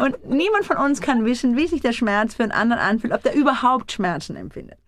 [0.04, 3.22] und niemand von uns kann wissen, wie sich der Schmerz für einen anderen anfühlt, ob
[3.22, 4.78] der überhaupt Schmerzen empfindet.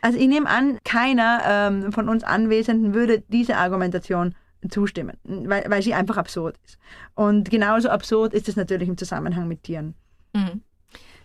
[0.00, 4.36] Also ich nehme an, keiner ähm, von uns Anwesenden würde diese Argumentation
[4.70, 6.78] zustimmen, weil, weil sie einfach absurd ist.
[7.14, 9.94] Und genauso absurd ist es natürlich im Zusammenhang mit Tieren.
[10.32, 10.62] Mhm.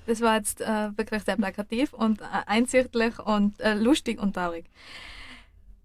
[0.06, 4.66] Das war jetzt äh, wirklich sehr plakativ und äh, einsichtlich und äh, lustig und traurig.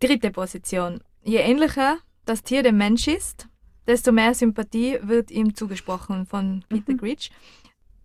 [0.00, 1.00] Dritte Position.
[1.22, 3.48] Je ähnlicher das Tier dem Mensch ist,
[3.86, 6.98] desto mehr Sympathie wird ihm zugesprochen von Peter mhm.
[6.98, 7.30] Grich.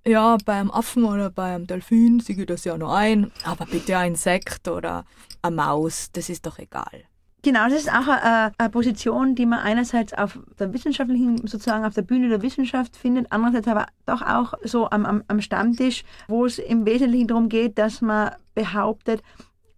[0.06, 4.68] ja, beim Affen oder beim Delfin ich das ja noch ein, aber bitte ein Insekt
[4.68, 5.06] oder
[5.42, 7.04] eine Maus, das ist doch egal.
[7.46, 11.94] Genau, das ist auch eine, eine, Position, die man einerseits auf der wissenschaftlichen, sozusagen auf
[11.94, 16.46] der Bühne der Wissenschaft findet, andererseits aber doch auch so am, am, am Stammtisch, wo
[16.46, 19.22] es im Wesentlichen darum geht, dass man behauptet,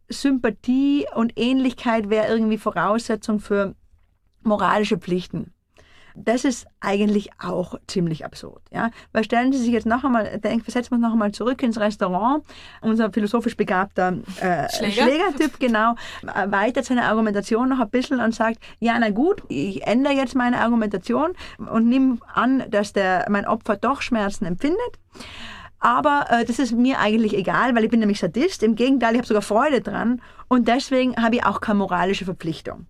[0.09, 3.73] Sympathie und Ähnlichkeit wäre irgendwie Voraussetzung für
[4.43, 5.54] moralische Pflichten.
[6.15, 8.61] Das ist eigentlich auch ziemlich absurd.
[8.71, 8.91] Ja?
[9.11, 12.43] Weil stellen Sie sich jetzt noch einmal, versetzen wir uns noch einmal zurück ins Restaurant.
[12.81, 15.03] Unser philosophisch begabter äh, Schläger.
[15.03, 15.95] Schlägertyp, genau,
[16.33, 20.61] erweitert seine Argumentation noch ein bisschen und sagt, ja, na gut, ich ändere jetzt meine
[20.61, 24.79] Argumentation und nehme an, dass der, mein Opfer doch Schmerzen empfindet.
[25.79, 28.63] Aber äh, das ist mir eigentlich egal, weil ich bin nämlich Sadist.
[28.63, 30.21] Im Gegenteil, ich habe sogar Freude dran.
[30.47, 32.87] Und deswegen habe ich auch keine moralische Verpflichtung.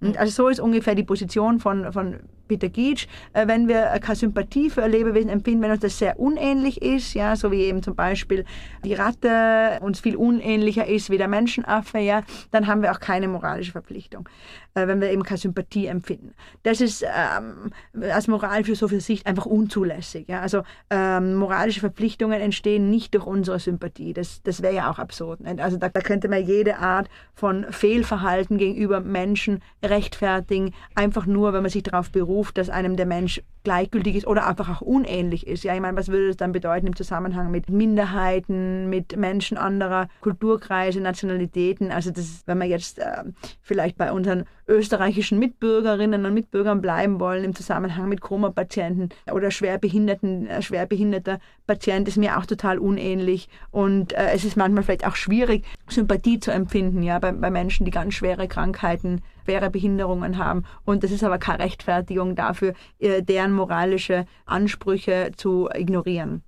[0.00, 4.00] Und also so ist ungefähr die Position von, von Peter Gietsch, äh, wenn wir äh,
[4.00, 7.62] keine Sympathie für ein Lebewesen empfinden, wenn uns das sehr unähnlich ist, ja, so wie
[7.62, 8.44] eben zum Beispiel
[8.84, 13.28] die Ratte uns viel unähnlicher ist wie der Menschenaffe, ja, dann haben wir auch keine
[13.28, 14.28] moralische Verpflichtung,
[14.74, 16.34] äh, wenn wir eben keine Sympathie empfinden.
[16.62, 17.70] Das ist ähm,
[18.12, 20.28] aus moralphilosophischer Sicht einfach unzulässig.
[20.28, 20.40] Ja.
[20.40, 24.12] Also ähm, moralische Verpflichtungen entstehen nicht durch unsere Sympathie.
[24.12, 25.40] Das, das wäre ja auch absurd.
[25.58, 31.62] Also da, da könnte man jede Art von Fehlverhalten gegenüber Menschen rechtfertigen, einfach nur, wenn
[31.62, 35.46] man sich darauf beruft, Beruf, dass einem der Mensch gleichgültig ist oder einfach auch unähnlich
[35.46, 35.64] ist.
[35.64, 40.08] Ja, ich meine, was würde das dann bedeuten im Zusammenhang mit Minderheiten, mit Menschen anderer
[40.20, 41.90] Kulturkreise, Nationalitäten?
[41.90, 43.24] Also das, wenn wir jetzt äh,
[43.62, 50.46] vielleicht bei unseren österreichischen Mitbürgerinnen und Mitbürgern bleiben wollen im Zusammenhang mit Koma-Patienten oder schwerbehinderten,
[50.48, 55.16] äh, schwerbehinderter Patient ist mir auch total unähnlich und äh, es ist manchmal vielleicht auch
[55.16, 60.64] schwierig, Sympathie zu empfinden, ja, bei, bei Menschen, die ganz schwere Krankheiten schwere Behinderungen haben.
[60.84, 66.42] Und das ist aber keine Rechtfertigung dafür, äh, deren moralische Ansprüche zu ignorieren.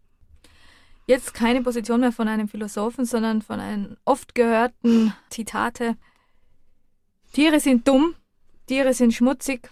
[1.06, 5.96] Jetzt keine Position mehr von einem Philosophen, sondern von einem oft gehörten Zitate.
[7.32, 8.14] Tiere sind dumm,
[8.66, 9.70] Tiere sind schmutzig,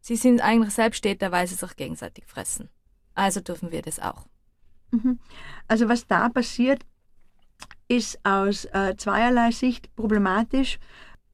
[0.00, 2.68] sie sind eigentlich Selbsttäter, weil sie sich gegenseitig fressen.
[3.14, 4.26] Also dürfen wir das auch.
[4.92, 5.18] Mhm.
[5.66, 6.82] Also was da passiert,
[7.88, 10.78] ist aus äh, zweierlei Sicht problematisch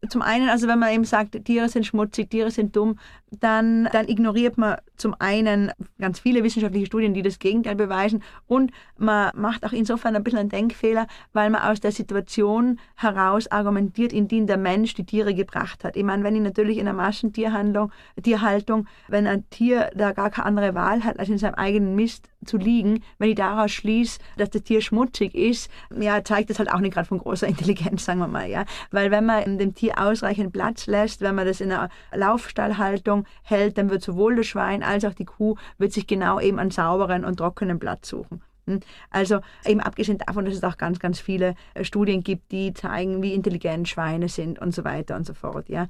[0.09, 2.99] zum einen, also wenn man eben sagt, Tiere sind schmutzig, Tiere sind dumm,
[3.31, 8.73] dann, dann ignoriert man zum einen ganz viele wissenschaftliche Studien, die das Gegenteil beweisen und
[8.97, 14.13] man macht auch insofern ein bisschen einen Denkfehler, weil man aus der Situation heraus argumentiert,
[14.13, 15.97] in die der Mensch die Tiere gebracht hat.
[15.97, 17.91] Ich meine, wenn ich natürlich in einer Massentierhandlung,
[18.23, 22.29] Tierhaltung, wenn ein Tier da gar keine andere Wahl hat, als in seinem eigenen Mist
[22.45, 26.73] zu liegen, wenn ich daraus schließe, dass das Tier schmutzig ist, ja, zeigt das halt
[26.73, 28.65] auch nicht gerade von großer Intelligenz, sagen wir mal, ja.
[28.91, 33.79] Weil wenn man dem Tier ausreichend Platz lässt, wenn man das in einer Laufstallhaltung hält,
[33.79, 37.25] dann wird sowohl das Schwein als auch die Kuh wird sich genau eben einen sauberen
[37.25, 38.43] und trockenen Platz suchen.
[38.69, 38.81] Hm?
[39.11, 43.23] Also eben abgesehen davon, dass es auch ganz, ganz viele äh, Studien gibt, die zeigen,
[43.23, 45.69] wie intelligent Schweine sind und so weiter und so fort.
[45.69, 45.89] Ja.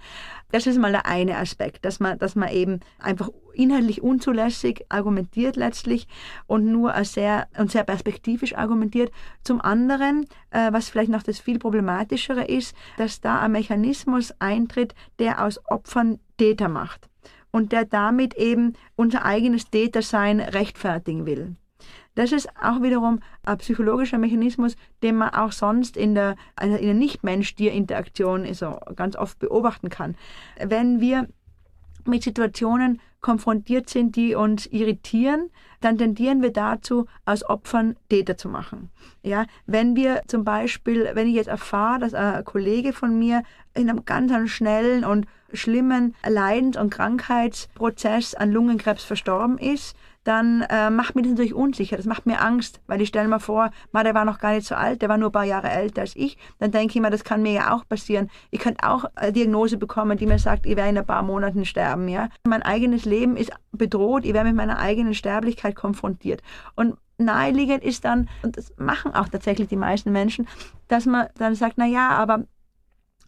[0.52, 5.56] Das ist mal der eine Aspekt, dass man, dass man eben einfach inhaltlich unzulässig argumentiert
[5.56, 6.06] letztlich
[6.46, 9.10] und nur sehr und sehr perspektivisch argumentiert.
[9.42, 14.94] Zum anderen, äh, was vielleicht noch das viel problematischere ist, dass da ein Mechanismus eintritt,
[15.18, 17.08] der aus Opfern Täter macht
[17.50, 21.56] und der damit eben unser eigenes Tätersein rechtfertigen will.
[22.14, 26.86] Das ist auch wiederum ein psychologischer Mechanismus, den man auch sonst in der, also in
[26.86, 30.16] der Nicht-Mensch-Tier-Interaktion so ganz oft beobachten kann.
[30.60, 31.28] Wenn wir
[32.08, 38.48] mit Situationen konfrontiert sind, die uns irritieren, dann tendieren wir dazu, aus Opfern Täter zu
[38.48, 38.90] machen.
[39.22, 43.42] Ja, wenn wir zum Beispiel, wenn ich jetzt erfahre, dass ein Kollege von mir
[43.74, 50.90] in einem ganz schnellen und schlimmen Leidens- und Krankheitsprozess an Lungenkrebs verstorben ist, dann äh,
[50.90, 51.96] macht mich das natürlich unsicher.
[51.96, 54.66] Das macht mir Angst, weil ich stelle mir vor, ma, der war noch gar nicht
[54.66, 56.36] so alt, der war nur ein paar Jahre älter als ich.
[56.58, 58.30] Dann denke ich mir, das kann mir ja auch passieren.
[58.50, 61.64] Ich könnte auch eine Diagnose bekommen, die mir sagt, ich werde in ein paar Monaten
[61.64, 62.08] sterben.
[62.08, 62.28] Ja?
[62.44, 66.42] Mein eigenes Leben ist bedroht, ich werde mit meiner eigenen Sterblichkeit konfrontiert.
[66.74, 70.46] Und naheliegend ist dann, und das machen auch tatsächlich die meisten Menschen,
[70.88, 72.44] dass man dann sagt, na ja, aber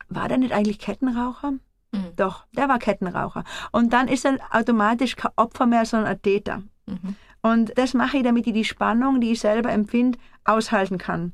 [0.09, 1.53] war der nicht eigentlich Kettenraucher?
[1.93, 2.13] Mhm.
[2.17, 3.45] Doch, der war Kettenraucher.
[3.73, 6.63] Und dann ist er automatisch kein Opfer mehr, sondern ein Täter.
[6.91, 7.17] Mhm.
[7.43, 11.33] Und das mache ich, damit ich die Spannung, die ich selber empfinde, aushalten kann.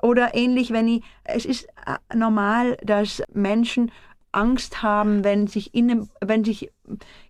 [0.00, 3.92] Oder ähnlich, wenn ich, es ist äh, normal, dass Menschen
[4.32, 6.72] Angst haben, wenn sich, innen, wenn sich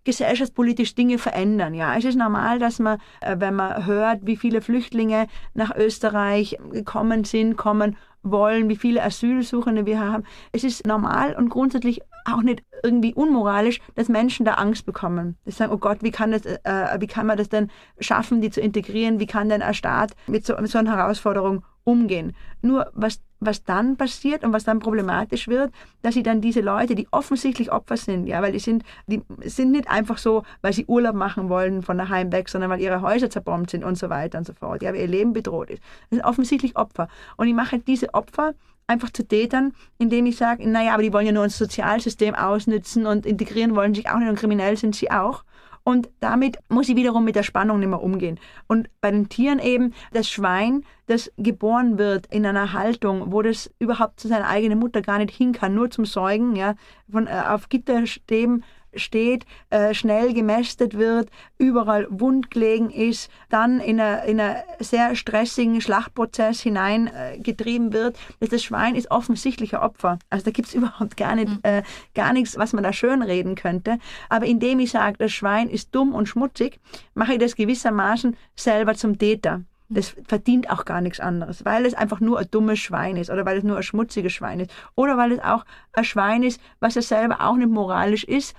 [0.04, 1.74] gesellschaftspolitisch Dinge verändern.
[1.74, 6.56] Ja, es ist normal, dass man, äh, wenn man hört, wie viele Flüchtlinge nach Österreich
[6.70, 10.22] gekommen sind, kommen wollen, wie viele Asylsuchende wir haben.
[10.52, 15.37] Es ist normal und grundsätzlich auch nicht irgendwie unmoralisch, dass Menschen da Angst bekommen.
[15.46, 18.50] Die sagen, oh Gott, wie kann, das, äh, wie kann man das denn schaffen, die
[18.50, 19.20] zu integrieren?
[19.20, 22.35] Wie kann denn ein Staat mit so, mit so einer Herausforderung umgehen?
[22.61, 26.94] Nur was, was dann passiert und was dann problematisch wird, dass sie dann diese Leute,
[26.94, 30.87] die offensichtlich Opfer sind, ja, weil die sind, die sind nicht einfach so, weil sie
[30.87, 34.38] Urlaub machen wollen von daheim weg, sondern weil ihre Häuser zerbombt sind und so weiter
[34.38, 35.82] und so fort, ja, weil ihr Leben bedroht ist.
[36.11, 37.08] Das sind offensichtlich Opfer.
[37.37, 38.54] Und ich mache diese Opfer
[38.87, 43.07] einfach zu Tätern, indem ich sage, naja, aber die wollen ja nur unser Sozialsystem ausnützen
[43.07, 45.45] und integrieren wollen sich auch nicht und kriminell sind sie auch.
[45.85, 48.38] Und damit muss ich wiederum mit der Spannung nicht mehr umgehen.
[48.68, 53.68] Und bei den Tieren eben das Schwein, das geboren wird in einer Haltung, wo das
[53.81, 56.75] überhaupt zu seiner eigenen Mutter gar nicht hin kann, nur zum Säugen, ja,
[57.11, 58.62] von, äh, auf Gitterstäben
[58.94, 61.28] steht, äh, schnell gemästet wird,
[61.59, 68.18] überall wundgelegen ist, dann in einen sehr stressigen Schlachtprozess hineingetrieben äh, wird.
[68.40, 70.18] Das Schwein ist offensichtlicher Opfer.
[70.31, 71.61] Also da gibt es überhaupt gar, nicht, mhm.
[71.62, 71.83] äh,
[72.14, 73.98] gar nichts, was man da schön reden könnte.
[74.28, 76.81] Aber indem ich sage, das Schwein ist dumm und schmutzig,
[77.14, 79.62] mache ich das gewissermaßen selber zum Täter.
[79.94, 83.44] Das verdient auch gar nichts anderes, weil es einfach nur ein dummes Schwein ist oder
[83.44, 86.94] weil es nur ein schmutziges Schwein ist oder weil es auch ein Schwein ist, was
[86.94, 88.57] ja selber auch nicht moralisch ist,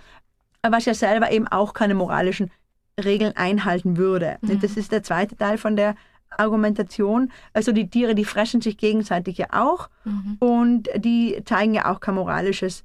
[0.72, 2.52] was ja selber eben auch keine moralischen
[3.04, 4.38] Regeln einhalten würde.
[4.42, 4.60] Mhm.
[4.60, 5.96] Das ist der zweite Teil von der
[6.38, 7.32] Argumentation.
[7.54, 10.38] Also die Tiere, die fressen sich gegenseitig ja auch mhm.
[10.40, 12.84] und die zeigen ja auch kein moralisches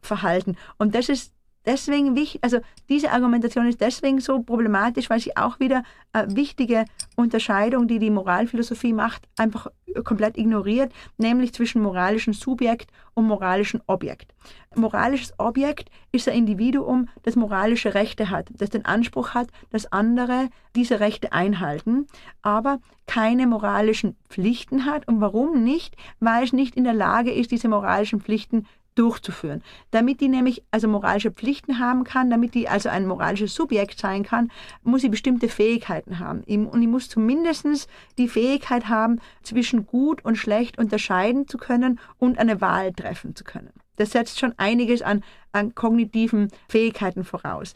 [0.00, 0.56] Verhalten.
[0.78, 1.33] Und das ist
[1.66, 6.84] deswegen wichtig, also diese Argumentation ist deswegen so problematisch, weil sie auch wieder eine wichtige
[7.16, 9.68] Unterscheidung, die die Moralphilosophie macht, einfach
[10.02, 14.34] komplett ignoriert, nämlich zwischen moralischem Subjekt und moralischem Objekt.
[14.74, 20.48] Moralisches Objekt ist ein Individuum, das moralische Rechte hat, das den Anspruch hat, dass andere
[20.74, 22.06] diese Rechte einhalten,
[22.42, 25.06] aber keine moralischen Pflichten hat.
[25.06, 25.96] Und warum nicht?
[26.18, 29.62] Weil es nicht in der Lage ist, diese moralischen Pflichten durchzuführen.
[29.90, 34.22] Damit die nämlich also moralische Pflichten haben kann, damit die also ein moralisches Subjekt sein
[34.22, 34.50] kann,
[34.82, 36.42] muss sie bestimmte Fähigkeiten haben.
[36.44, 42.38] Und ich muss zumindest die Fähigkeit haben, zwischen gut und schlecht unterscheiden zu können und
[42.38, 43.72] eine Wahl treffen zu können.
[43.96, 47.74] Das setzt schon einiges an, an kognitiven Fähigkeiten voraus.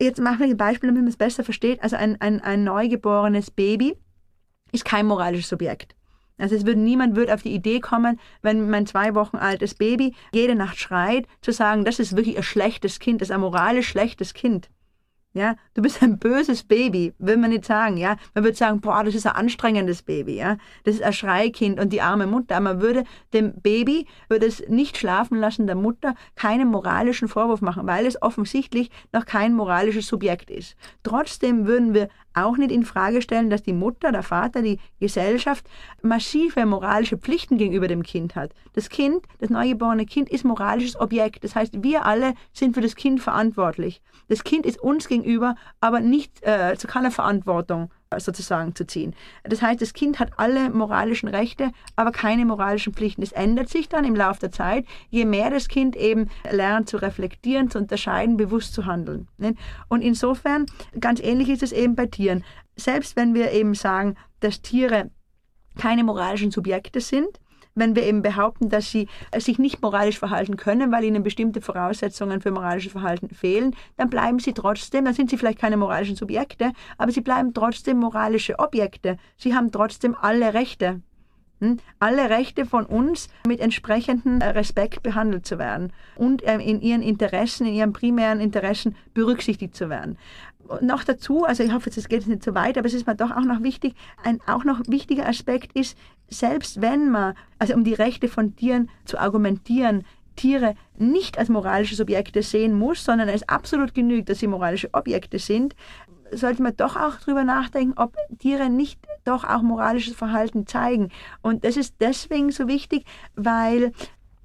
[0.00, 1.82] Jetzt machen wir ein Beispiel, damit man es besser versteht.
[1.82, 3.96] Also ein, ein, ein neugeborenes Baby
[4.70, 5.96] ist kein moralisches Subjekt.
[6.38, 10.14] Also es würde niemand würde auf die Idee kommen, wenn mein zwei Wochen altes Baby
[10.32, 13.88] jede Nacht schreit, zu sagen, das ist wirklich ein schlechtes Kind, das ist ein moralisch
[13.88, 14.70] schlechtes Kind.
[15.34, 18.16] Ja, du bist ein böses Baby, will man nicht sagen, ja.
[18.34, 20.56] Man würde sagen, boah, das ist ein anstrengendes Baby, ja.
[20.84, 22.56] Das ist ein Schreikind und die arme Mutter.
[22.56, 27.60] Aber man würde dem Baby, würde es nicht schlafen lassen, der Mutter, keinen moralischen Vorwurf
[27.60, 30.76] machen, weil es offensichtlich noch kein moralisches Subjekt ist.
[31.02, 32.08] Trotzdem würden wir
[32.44, 35.66] auch nicht in Frage stellen, dass die Mutter, der Vater, die Gesellschaft
[36.02, 38.52] massive moralische Pflichten gegenüber dem Kind hat.
[38.72, 41.44] Das Kind, das neugeborene Kind, ist moralisches Objekt.
[41.44, 44.00] Das heißt, wir alle sind für das Kind verantwortlich.
[44.28, 49.14] Das Kind ist uns gegenüber, aber nicht äh, zu keiner Verantwortung sozusagen zu ziehen.
[49.44, 53.20] Das heißt, das Kind hat alle moralischen Rechte, aber keine moralischen Pflichten.
[53.20, 56.96] Das ändert sich dann im Laufe der Zeit, je mehr das Kind eben lernt zu
[56.96, 59.28] reflektieren, zu unterscheiden, bewusst zu handeln.
[59.88, 60.66] Und insofern,
[60.98, 62.44] ganz ähnlich ist es eben bei Tieren.
[62.76, 65.10] Selbst wenn wir eben sagen, dass Tiere
[65.76, 67.38] keine moralischen Subjekte sind,
[67.78, 71.60] wenn wir eben behaupten, dass sie äh, sich nicht moralisch verhalten können, weil ihnen bestimmte
[71.60, 76.16] Voraussetzungen für moralisches Verhalten fehlen, dann bleiben sie trotzdem, dann sind sie vielleicht keine moralischen
[76.16, 79.16] Subjekte, aber sie bleiben trotzdem moralische Objekte.
[79.36, 81.00] Sie haben trotzdem alle Rechte.
[81.60, 81.78] Hm?
[81.98, 87.02] Alle Rechte von uns mit entsprechendem äh, Respekt behandelt zu werden und ähm, in ihren
[87.02, 90.18] Interessen, in ihren primären Interessen berücksichtigt zu werden
[90.80, 93.30] noch dazu, also ich hoffe, es geht nicht so weit, aber es ist mir doch
[93.30, 95.96] auch noch wichtig, ein auch noch wichtiger Aspekt ist,
[96.28, 100.04] selbst wenn man, also um die Rechte von Tieren zu argumentieren,
[100.36, 105.38] Tiere nicht als moralische Subjekte sehen muss, sondern es absolut genügt, dass sie moralische Objekte
[105.38, 105.74] sind,
[106.30, 111.10] sollte man doch auch darüber nachdenken, ob Tiere nicht doch auch moralisches Verhalten zeigen.
[111.42, 113.04] Und das ist deswegen so wichtig,
[113.34, 113.92] weil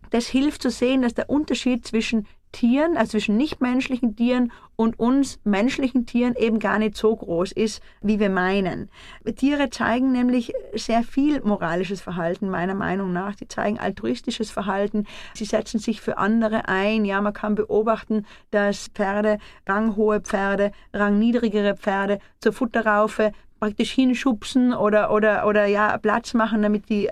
[0.09, 5.39] das hilft zu sehen, dass der Unterschied zwischen Tieren, also zwischen nichtmenschlichen Tieren und uns
[5.43, 8.89] menschlichen Tieren eben gar nicht so groß ist, wie wir meinen.
[9.35, 13.35] Tiere zeigen nämlich sehr viel moralisches Verhalten, meiner Meinung nach.
[13.37, 15.05] Sie zeigen altruistisches Verhalten.
[15.33, 17.03] Sie setzen sich für andere ein.
[17.03, 25.09] Ja, man kann beobachten, dass Pferde, ranghohe Pferde, rangniedrigere Pferde zur Futterraufe praktisch hinschubsen oder,
[25.11, 27.11] oder, oder ja, Platz machen, damit die äh,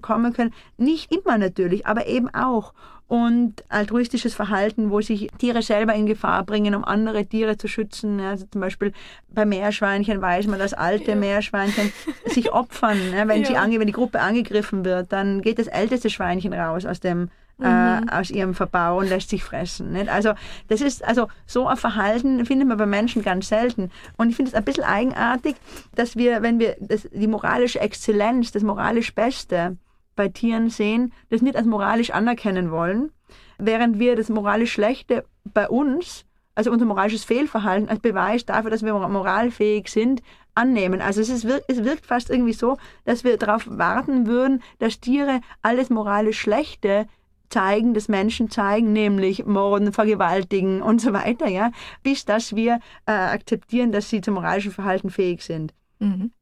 [0.00, 0.54] kommen können.
[0.78, 2.72] Nicht immer natürlich, aber eben auch
[3.12, 8.20] und altruistisches Verhalten, wo sich Tiere selber in Gefahr bringen, um andere Tiere zu schützen.
[8.20, 8.94] Also zum Beispiel
[9.28, 11.16] bei Meerschweinchen weiß man, dass alte ja.
[11.16, 11.92] Meerschweinchen
[12.24, 12.96] sich opfern.
[13.26, 13.68] wenn, ja.
[13.68, 17.28] sie wenn die Gruppe angegriffen wird, dann geht das älteste Schweinchen raus aus dem
[17.60, 18.08] äh, mhm.
[18.08, 19.92] aus ihrem Verbau und lässt sich fressen.
[19.92, 20.08] Nicht?
[20.08, 20.32] Also
[20.68, 23.90] das ist also so ein Verhalten findet man bei Menschen ganz selten.
[24.16, 25.56] Und ich finde es ein bisschen eigenartig,
[25.94, 29.76] dass wir, wenn wir das, die moralische Exzellenz, das moralisch Beste
[30.14, 33.10] bei Tieren sehen, das nicht als moralisch anerkennen wollen,
[33.58, 38.82] während wir das moralisch Schlechte bei uns also unser moralisches Fehlverhalten als Beweis dafür, dass
[38.82, 40.22] wir moralfähig sind,
[40.54, 41.00] annehmen.
[41.00, 45.40] Also es, ist, es wirkt fast irgendwie so, dass wir darauf warten würden, dass Tiere
[45.62, 47.06] alles moralisch Schlechte
[47.48, 51.70] zeigen, das Menschen zeigen, nämlich morden, vergewaltigen und so weiter, ja,
[52.02, 55.72] bis dass wir äh, akzeptieren, dass sie zum moralischen Verhalten fähig sind.
[55.98, 56.32] Mhm.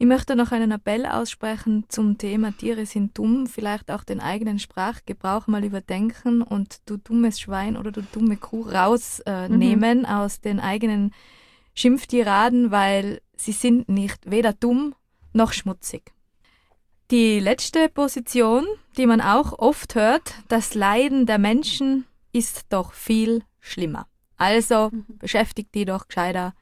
[0.00, 4.60] Ich möchte noch einen Appell aussprechen zum Thema Tiere sind dumm, vielleicht auch den eigenen
[4.60, 10.04] Sprachgebrauch mal überdenken und du dummes Schwein oder du dumme Kuh rausnehmen äh, mhm.
[10.04, 11.12] aus den eigenen
[11.74, 14.94] Schimpftiraden, weil sie sind nicht weder dumm
[15.32, 16.12] noch schmutzig.
[17.10, 23.42] Die letzte Position, die man auch oft hört, das Leiden der Menschen ist doch viel
[23.58, 24.06] schlimmer.
[24.36, 25.06] Also mhm.
[25.18, 26.54] beschäftigt die doch gescheiter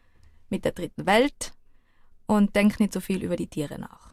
[0.49, 1.53] mit der dritten Welt
[2.27, 4.12] und denkt nicht so viel über die Tiere nach.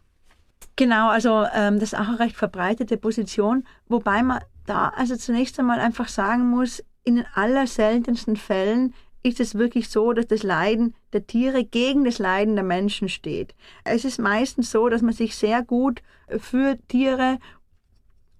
[0.75, 5.59] Genau, also ähm, das ist auch eine recht verbreitete Position, wobei man da also zunächst
[5.59, 8.93] einmal einfach sagen muss, in den allerseltensten Fällen
[9.23, 13.55] ist es wirklich so, dass das Leiden der Tiere gegen das Leiden der Menschen steht.
[13.83, 16.01] Es ist meistens so, dass man sich sehr gut
[16.39, 17.39] für Tiere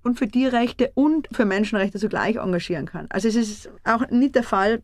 [0.03, 3.07] und für Tierrechte und für Menschenrechte zugleich engagieren kann.
[3.09, 4.83] Also es ist auch nicht der Fall,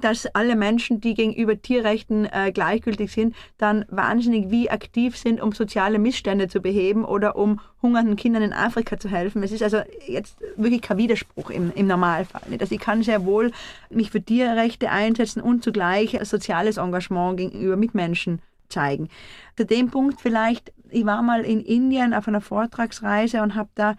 [0.00, 5.52] dass alle Menschen, die gegenüber Tierrechten äh, gleichgültig sind, dann wahnsinnig wie aktiv sind, um
[5.52, 9.42] soziale Missstände zu beheben oder um hungernden Kindern in Afrika zu helfen.
[9.42, 12.42] Es ist also jetzt wirklich kein Widerspruch im, im Normalfall.
[12.60, 13.52] Also ich kann sehr wohl
[13.90, 19.08] mich für Tierrechte einsetzen und zugleich soziales Engagement gegenüber Mitmenschen zeigen.
[19.56, 23.94] Zu dem Punkt vielleicht, ich war mal in Indien auf einer Vortragsreise und habe da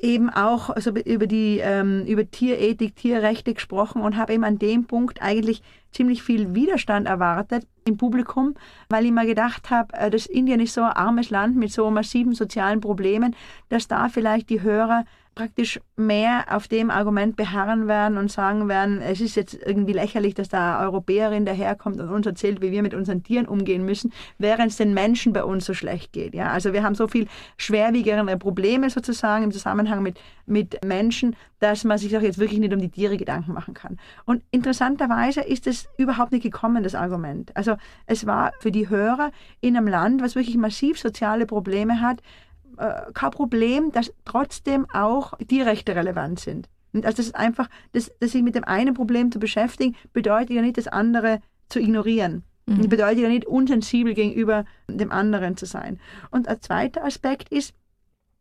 [0.00, 4.84] eben auch also über die ähm, über Tierethik, Tierrechte gesprochen und habe eben an dem
[4.84, 8.54] Punkt eigentlich ziemlich viel Widerstand erwartet im Publikum,
[8.88, 11.90] weil ich mir gedacht habe, äh, dass Indien ist so ein armes Land mit so
[11.90, 13.34] massiven sozialen Problemen,
[13.68, 15.04] dass da vielleicht die Hörer
[15.36, 20.34] praktisch mehr auf dem Argument beharren werden und sagen werden, es ist jetzt irgendwie lächerlich,
[20.34, 24.12] dass da eine Europäerin daherkommt und uns erzählt, wie wir mit unseren Tieren umgehen müssen,
[24.38, 26.34] während es den Menschen bei uns so schlecht geht.
[26.34, 26.48] Ja?
[26.48, 27.28] Also wir haben so viel
[27.58, 32.72] schwerwiegere Probleme sozusagen im Zusammenhang mit, mit Menschen, dass man sich auch jetzt wirklich nicht
[32.72, 33.98] um die Tiere Gedanken machen kann.
[34.24, 37.54] Und interessanterweise ist es überhaupt nicht gekommen, das Argument.
[37.54, 37.76] Also
[38.06, 42.22] es war für die Hörer in einem Land, was wirklich massiv soziale Probleme hat,
[42.76, 46.68] äh, kein Problem, dass trotzdem auch Tierrechte relevant sind.
[46.92, 50.50] Und also das ist einfach, das, das sich mit dem einen Problem zu beschäftigen, bedeutet
[50.50, 52.42] ja nicht, das andere zu ignorieren.
[52.66, 52.78] Mhm.
[52.78, 56.00] Das bedeutet ja nicht, unsensibel gegenüber dem anderen zu sein.
[56.30, 57.74] Und ein zweiter Aspekt ist,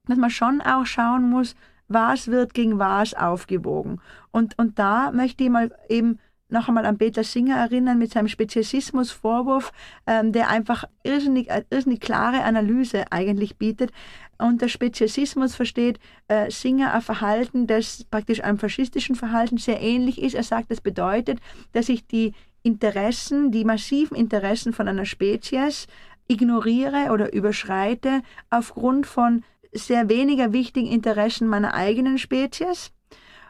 [0.05, 1.55] dass man schon auch schauen muss,
[1.87, 4.01] was wird gegen was aufgewogen.
[4.31, 6.19] Und, und da möchte ich mal eben
[6.49, 9.71] noch einmal an Peter Singer erinnern mit seinem Speziesismus-Vorwurf,
[10.05, 13.91] ähm, der einfach irrsinnig, äh, irrsinnig klare Analyse eigentlich bietet.
[14.37, 20.35] Unter Speziesismus versteht äh, Singer ein Verhalten, das praktisch einem faschistischen Verhalten sehr ähnlich ist.
[20.35, 21.39] Er sagt, das bedeutet,
[21.71, 25.87] dass ich die Interessen, die massiven Interessen von einer Spezies
[26.27, 32.91] ignoriere oder überschreite aufgrund von sehr weniger wichtigen Interessen meiner eigenen Spezies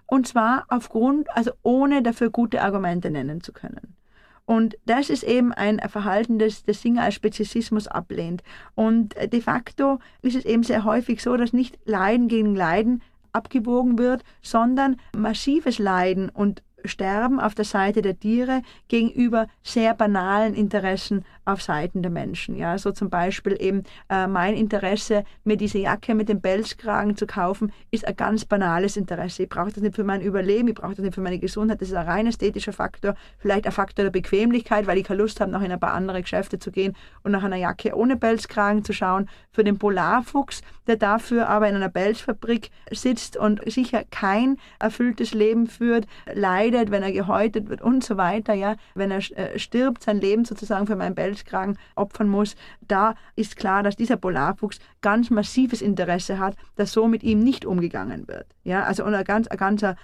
[0.07, 3.95] und zwar aufgrund, also ohne dafür gute Argumente nennen zu können.
[4.45, 8.43] Und das ist eben ein Verhalten, das der Singer als Speziesismus ablehnt.
[8.75, 13.01] Und de facto ist es eben sehr häufig so, dass nicht Leiden gegen Leiden
[13.31, 20.53] abgewogen wird, sondern massives Leiden und Sterben auf der Seite der Tiere gegenüber sehr banalen
[20.53, 22.55] Interessen auf Seiten der Menschen.
[22.55, 27.27] Ja, so zum Beispiel eben äh, mein Interesse, mir diese Jacke mit dem Pelzkragen zu
[27.27, 29.43] kaufen, ist ein ganz banales Interesse.
[29.43, 31.81] Ich brauche das nicht für mein Überleben, ich brauche das nicht für meine Gesundheit.
[31.81, 35.39] Das ist ein rein ästhetischer Faktor, vielleicht ein Faktor der Bequemlichkeit, weil ich keine Lust
[35.39, 38.83] habe, noch in ein paar andere Geschäfte zu gehen und nach einer Jacke ohne Pelzkragen
[38.83, 39.29] zu schauen.
[39.51, 45.67] Für den Polarfuchs, der dafür aber in einer Pelzfabrik sitzt und sicher kein erfülltes Leben
[45.67, 48.53] führt, leidet, wenn er gehäutet wird und so weiter.
[48.53, 52.55] Ja, wenn er äh, stirbt, sein Leben sozusagen für meinen Pelz Pelzkragen opfern muss,
[52.87, 57.65] da ist klar, dass dieser Polarfuchs ganz massives Interesse hat, dass so mit ihm nicht
[57.65, 58.47] umgegangen wird.
[58.63, 59.95] Ja, also ein ganz, ein ganz äh,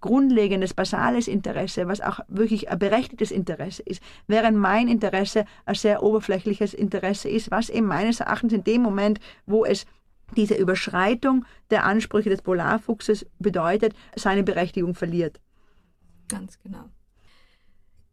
[0.00, 6.02] grundlegendes, basales Interesse, was auch wirklich ein berechtigtes Interesse ist, während mein Interesse ein sehr
[6.02, 9.86] oberflächliches Interesse ist, was eben meines Erachtens in dem Moment, wo es
[10.36, 15.40] diese Überschreitung der Ansprüche des Polarfuchses bedeutet, seine Berechtigung verliert.
[16.28, 16.88] Ganz genau.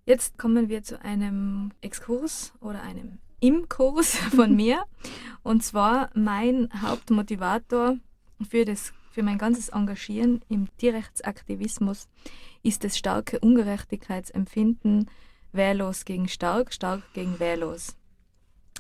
[0.09, 4.85] Jetzt kommen wir zu einem Exkurs oder einem Im-Kurs von mir.
[5.43, 7.95] Und zwar mein Hauptmotivator
[8.49, 12.07] für, das, für mein ganzes Engagieren im Tierrechtsaktivismus
[12.63, 15.11] ist das starke Ungerechtigkeitsempfinden
[15.51, 17.95] wehrlos gegen stark, stark gegen wehrlos.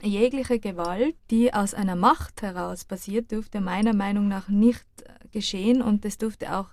[0.01, 4.87] Jegliche Gewalt, die aus einer Macht heraus passiert, dürfte meiner Meinung nach nicht
[5.31, 6.69] geschehen und es dürfte auch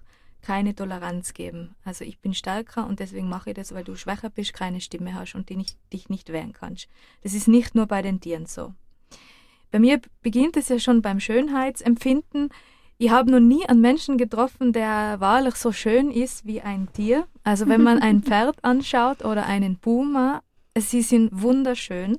[0.46, 1.74] keine Toleranz geben.
[1.84, 5.14] Also ich bin stärker und deswegen mache ich das, weil du schwächer bist, keine Stimme
[5.14, 6.88] hast und die nicht, dich nicht wehren kannst.
[7.24, 8.72] Das ist nicht nur bei den Tieren so.
[9.72, 12.50] Bei mir beginnt es ja schon beim Schönheitsempfinden.
[12.96, 17.26] Ich habe noch nie einen Menschen getroffen, der wahrlich so schön ist wie ein Tier.
[17.42, 20.42] Also wenn man ein Pferd anschaut oder einen Puma,
[20.78, 22.18] sie sind wunderschön.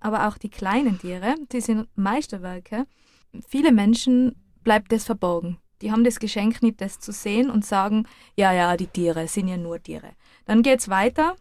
[0.00, 2.86] Aber auch die kleinen Tiere, die sind Meisterwerke.
[3.46, 5.58] Viele Menschen bleibt das verborgen.
[5.82, 9.48] Die haben das Geschenk nicht, das zu sehen und sagen, ja, ja, die Tiere sind
[9.48, 10.12] ja nur Tiere.
[10.46, 11.36] Dann geht es weiter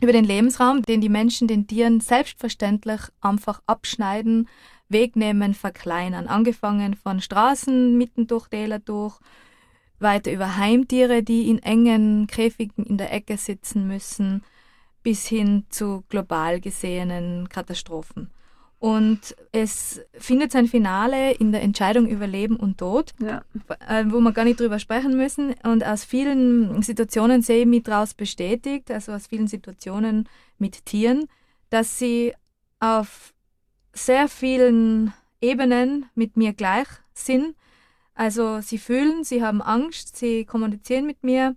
[0.00, 4.48] über den Lebensraum, den die Menschen den Tieren selbstverständlich einfach abschneiden,
[4.88, 6.26] wegnehmen, verkleinern.
[6.26, 9.18] Angefangen von Straßen mitten durch Täler durch,
[9.98, 14.42] weiter über Heimtiere, die in engen Käfigen in der Ecke sitzen müssen,
[15.02, 18.30] bis hin zu global gesehenen Katastrophen.
[18.80, 23.42] Und es findet sein Finale in der Entscheidung über Leben und Tod, ja.
[23.86, 25.54] Äh, wo wir gar nicht drüber sprechen müssen.
[25.64, 31.26] Und aus vielen Situationen sehe ich mich daraus bestätigt, also aus vielen Situationen mit Tieren,
[31.68, 32.32] dass sie
[32.80, 33.34] auf
[33.92, 35.12] sehr vielen
[35.42, 37.54] Ebenen mit mir gleich sind.
[38.14, 41.54] Also sie fühlen, sie haben Angst, sie kommunizieren mit mir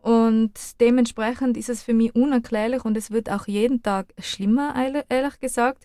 [0.00, 4.74] und dementsprechend ist es für mich unerklärlich und es wird auch jeden Tag schlimmer,
[5.08, 5.84] ehrlich gesagt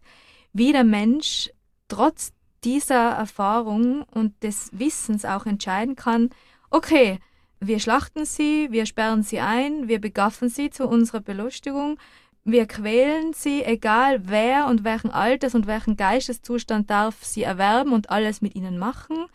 [0.54, 1.50] wie der Mensch
[1.88, 2.32] trotz
[2.64, 6.30] dieser Erfahrung und des Wissens auch entscheiden kann,
[6.70, 7.20] okay,
[7.60, 12.00] wir schlachten sie, wir sperren sie ein, wir begaffen sie zu unserer Belustigung,
[12.46, 18.10] wir quälen sie, egal wer und welchen Alters und welchen Geisteszustand darf sie erwerben und
[18.10, 19.26] alles mit ihnen machen.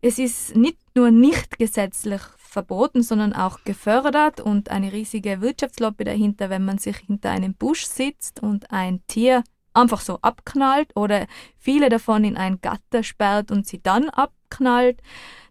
[0.00, 6.50] Es ist nicht nur nicht gesetzlich verboten, sondern auch gefördert und eine riesige Wirtschaftslobby dahinter,
[6.50, 11.26] wenn man sich hinter einem Busch sitzt und ein Tier einfach so abknallt oder
[11.58, 15.00] viele davon in ein Gatter sperrt und sie dann abknallt,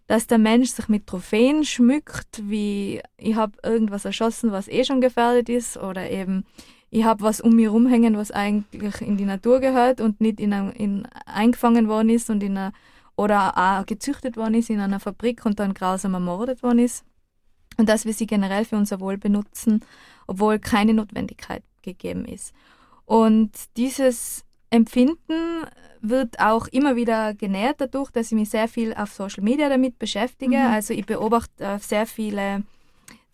[0.07, 5.01] dass der Mensch sich mit Trophäen schmückt, wie ich habe irgendwas erschossen, was eh schon
[5.01, 6.45] gefährdet ist oder eben
[6.93, 10.51] ich habe was um mich rumhängen, was eigentlich in die Natur gehört und nicht in,
[10.51, 12.73] ein, in eingefangen worden ist und in einer,
[13.15, 17.05] oder auch gezüchtet worden ist in einer Fabrik und dann grausam ermordet worden ist.
[17.77, 19.79] Und dass wir sie generell für unser Wohl benutzen,
[20.27, 22.53] obwohl keine Notwendigkeit gegeben ist.
[23.05, 25.65] Und dieses Empfinden
[26.01, 29.99] wird auch immer wieder genährt dadurch, dass ich mich sehr viel auf Social Media damit
[29.99, 30.57] beschäftige.
[30.57, 30.67] Mhm.
[30.67, 32.63] Also ich beobachte äh, sehr viele,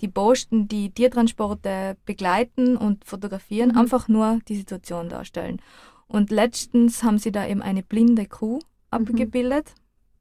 [0.02, 3.78] die posten, die Tiertransporte begleiten und fotografieren, mhm.
[3.78, 5.62] einfach nur die Situation darstellen.
[6.08, 8.62] Und letztens haben sie da eben eine blinde Kuh mhm.
[8.92, 9.74] abgebildet.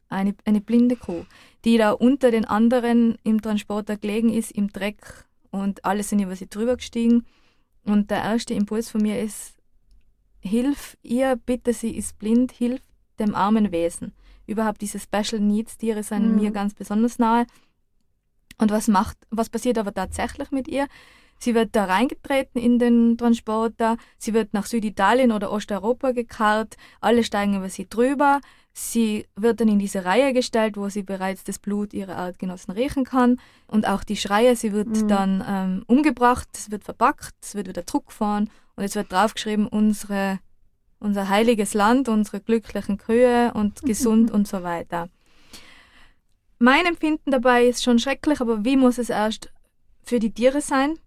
[0.08, 1.24] Eine, eine blinde Kuh,
[1.64, 6.36] die da unter den anderen im Transporter gelegen ist, im Dreck und alle sind über
[6.36, 7.26] sie drüber gestiegen.
[7.86, 9.54] Und der erste Impuls von mir ist,
[10.40, 12.82] hilf ihr, bitte, sie ist blind, hilf
[13.18, 14.12] dem armen Wesen.
[14.46, 16.40] Überhaupt diese Special Needs Tiere sind mhm.
[16.40, 17.46] mir ganz besonders nahe.
[18.58, 20.86] Und was macht, was passiert aber tatsächlich mit ihr?
[21.38, 27.24] Sie wird da reingetreten in den Transporter, sie wird nach Süditalien oder Osteuropa gekarrt, alle
[27.24, 28.40] steigen über sie drüber,
[28.78, 33.04] sie wird dann in diese Reihe gestellt, wo sie bereits das Blut ihrer Artgenossen riechen
[33.04, 35.08] kann und auch die Schreie, sie wird mhm.
[35.08, 39.66] dann ähm, umgebracht, es wird verpackt, es wird wieder Druck fahren und es wird draufgeschrieben,
[39.66, 40.40] unsere,
[40.98, 45.08] unser heiliges Land, unsere glücklichen Kühe und gesund und so weiter.
[46.58, 49.50] Mein Empfinden dabei ist schon schrecklich, aber wie muss es erst
[50.02, 50.98] für die Tiere sein?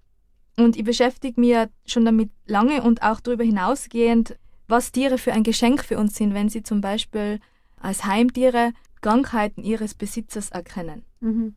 [0.58, 1.56] Und ich beschäftige mich
[1.86, 6.34] schon damit lange und auch darüber hinausgehend, was Tiere für ein Geschenk für uns sind,
[6.34, 7.40] wenn sie zum Beispiel
[7.82, 11.56] als Heimtiere Krankheiten ihres Besitzers erkennen mhm.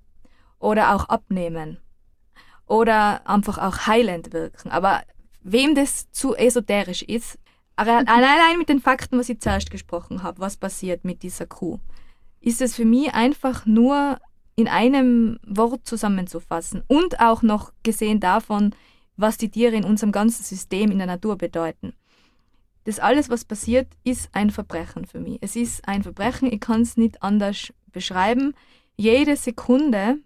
[0.59, 1.79] oder auch abnehmen
[2.67, 4.71] oder einfach auch heilend wirken.
[4.71, 5.03] Aber
[5.43, 7.39] wem das zu esoterisch ist,
[7.77, 11.81] allein mit den Fakten, was ich zuerst gesprochen habe, was passiert mit dieser Kuh,
[12.41, 14.19] ist es für mich einfach nur
[14.57, 18.75] in einem Wort zusammenzufassen und auch noch gesehen davon,
[19.17, 21.95] was die Tiere in unserem ganzen System in der Natur bedeuten.
[22.85, 25.39] Das alles, was passiert, ist ein Verbrechen für mich.
[25.41, 28.55] Es ist ein Verbrechen, ich kann es nicht anders beschreiben.
[28.97, 30.19] Jede Sekunde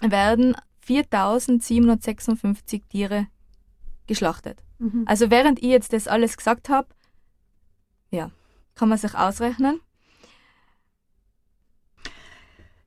[0.00, 3.26] werden 4756 Tiere
[4.06, 4.62] geschlachtet.
[4.78, 5.04] Mhm.
[5.06, 6.88] Also während ich jetzt das alles gesagt habe,
[8.10, 8.30] ja,
[8.74, 9.80] kann man sich ausrechnen.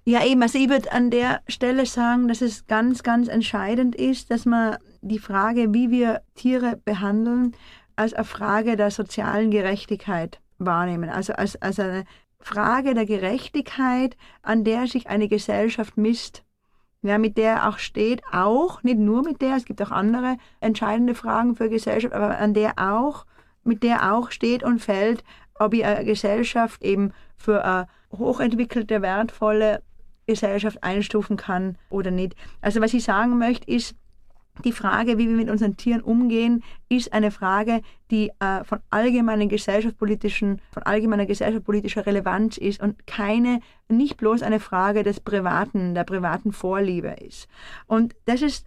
[0.06, 4.32] Ja, eben, also ich würde an der Stelle sagen, dass es ganz, ganz entscheidend ist,
[4.32, 7.54] dass man die Frage, wie wir Tiere behandeln,
[7.98, 11.10] als eine Frage der sozialen Gerechtigkeit wahrnehmen.
[11.10, 12.06] Also als, als eine
[12.40, 16.44] Frage der Gerechtigkeit, an der sich eine Gesellschaft misst.
[17.04, 21.14] Ja, mit der auch steht, auch, nicht nur mit der, es gibt auch andere entscheidende
[21.14, 23.26] Fragen für Gesellschaft, aber an der auch,
[23.64, 25.24] mit der auch steht und fällt,
[25.54, 29.84] ob ich eine Gesellschaft eben für eine hochentwickelte, wertvolle
[30.26, 32.36] Gesellschaft einstufen kann oder nicht.
[32.62, 33.96] Also was ich sagen möchte, ist,
[34.64, 37.82] die Frage, wie wir mit unseren Tieren umgehen, ist eine Frage,
[38.12, 44.60] die äh, von allgemeinen gesellschaftspolitischen, von allgemeiner gesellschaftspolitischer Relevanz ist und keine, nicht bloß eine
[44.60, 47.48] Frage des privaten, der privaten Vorliebe ist.
[47.88, 48.66] Und das ist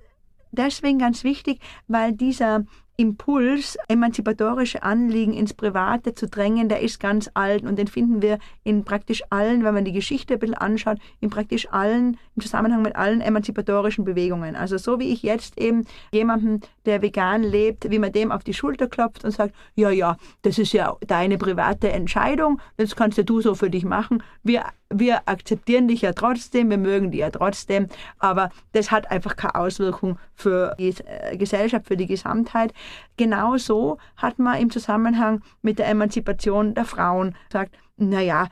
[0.53, 2.65] deswegen ganz wichtig, weil dieser
[3.01, 8.39] Impuls, emanzipatorische Anliegen ins Private zu drängen, der ist ganz alt und den finden wir
[8.63, 12.83] in praktisch allen, wenn man die Geschichte ein bisschen anschaut, in praktisch allen, im Zusammenhang
[12.83, 14.55] mit allen emanzipatorischen Bewegungen.
[14.55, 18.53] Also so wie ich jetzt eben jemanden, der vegan lebt, wie man dem auf die
[18.53, 23.25] Schulter klopft und sagt, ja, ja, das ist ja deine private Entscheidung, das kannst ja
[23.25, 24.23] du so für dich machen.
[24.43, 27.87] Wir wir akzeptieren dich ja trotzdem, wir mögen dich ja trotzdem,
[28.19, 32.75] aber das hat einfach keine Auswirkung für die äh, Gesellschaft, für die Gesamtheit.
[33.17, 38.49] Genauso hat man im Zusammenhang mit der Emanzipation der Frauen gesagt, naja,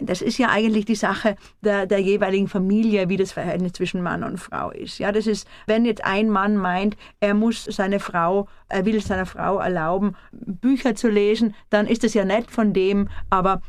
[0.00, 4.24] das ist ja eigentlich die Sache der, der jeweiligen Familie, wie das Verhältnis zwischen Mann
[4.24, 4.98] und Frau ist.
[4.98, 9.26] Ja, das ist, wenn jetzt ein Mann meint, er muss seine Frau, er will seiner
[9.26, 13.60] Frau erlauben, Bücher zu lesen, dann ist das ja nett von dem, aber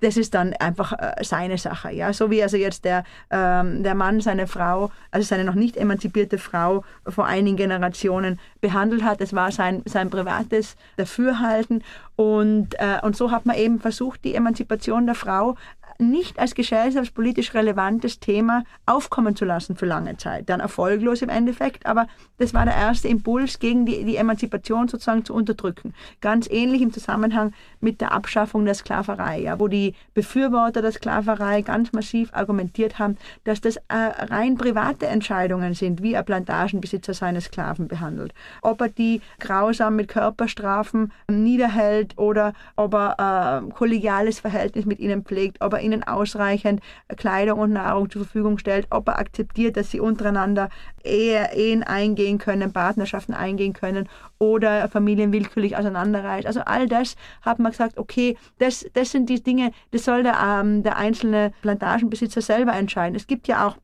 [0.00, 1.92] das ist dann einfach äh, seine Sache.
[1.92, 2.12] Ja?
[2.12, 6.38] So wie also jetzt der, ähm, der Mann seine Frau, also seine noch nicht emanzipierte
[6.38, 9.20] Frau vor einigen Generationen behandelt hat.
[9.20, 11.82] Das war sein, sein privates Dafürhalten.
[12.16, 15.56] Und, äh, und so hat man eben versucht, die Emanzipation der Frau
[15.98, 20.48] nicht als gesellschaftspolitisch relevantes Thema aufkommen zu lassen für lange Zeit.
[20.48, 22.06] Dann erfolglos im Endeffekt, aber
[22.38, 25.94] das war der erste Impuls, gegen die, die Emanzipation sozusagen zu unterdrücken.
[26.20, 31.62] Ganz ähnlich im Zusammenhang mit der Abschaffung der Sklaverei, ja, wo die Befürworter der Sklaverei
[31.62, 37.40] ganz massiv argumentiert haben, dass das äh, rein private Entscheidungen sind, wie ein Plantagenbesitzer seine
[37.40, 38.32] Sklaven behandelt.
[38.62, 45.24] Ob er die grausam mit Körperstrafen niederhält oder ob er äh, kollegiales Verhältnis mit ihnen
[45.24, 46.80] pflegt, ob er ihnen ausreichend
[47.16, 50.68] Kleidung und Nahrung zur Verfügung stellt, ob er akzeptiert, dass sie untereinander
[51.04, 54.08] Ehe, Ehen eingehen können, Partnerschaften eingehen können
[54.38, 56.46] oder Familien willkürlich auseinanderreißt.
[56.46, 60.38] Also all das hat man gesagt, okay, das, das sind die Dinge, das soll der,
[60.42, 63.16] ähm, der einzelne Plantagenbesitzer selber entscheiden.
[63.16, 63.76] Es gibt ja auch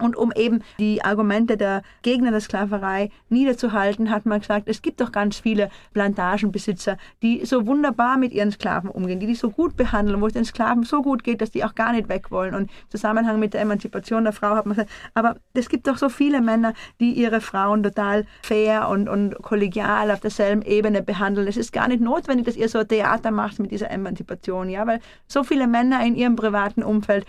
[0.00, 5.00] und um eben die Argumente der Gegner der Sklaverei niederzuhalten, hat man gesagt, es gibt
[5.00, 9.76] doch ganz viele Plantagenbesitzer, die so wunderbar mit ihren Sklaven umgehen, die die so gut
[9.76, 12.54] behandeln, wo es den Sklaven so gut geht, dass die auch gar nicht weg wollen.
[12.54, 15.98] Und im Zusammenhang mit der Emanzipation der Frau hat man gesagt, aber es gibt doch
[15.98, 21.48] so viele Männer, die ihre Frauen total fair und, und kollegial auf derselben Ebene behandeln.
[21.48, 25.00] Es ist gar nicht notwendig, dass ihr so Theater macht mit dieser Emanzipation, ja, weil
[25.26, 27.26] so viele Männer in ihrem privaten Umfeld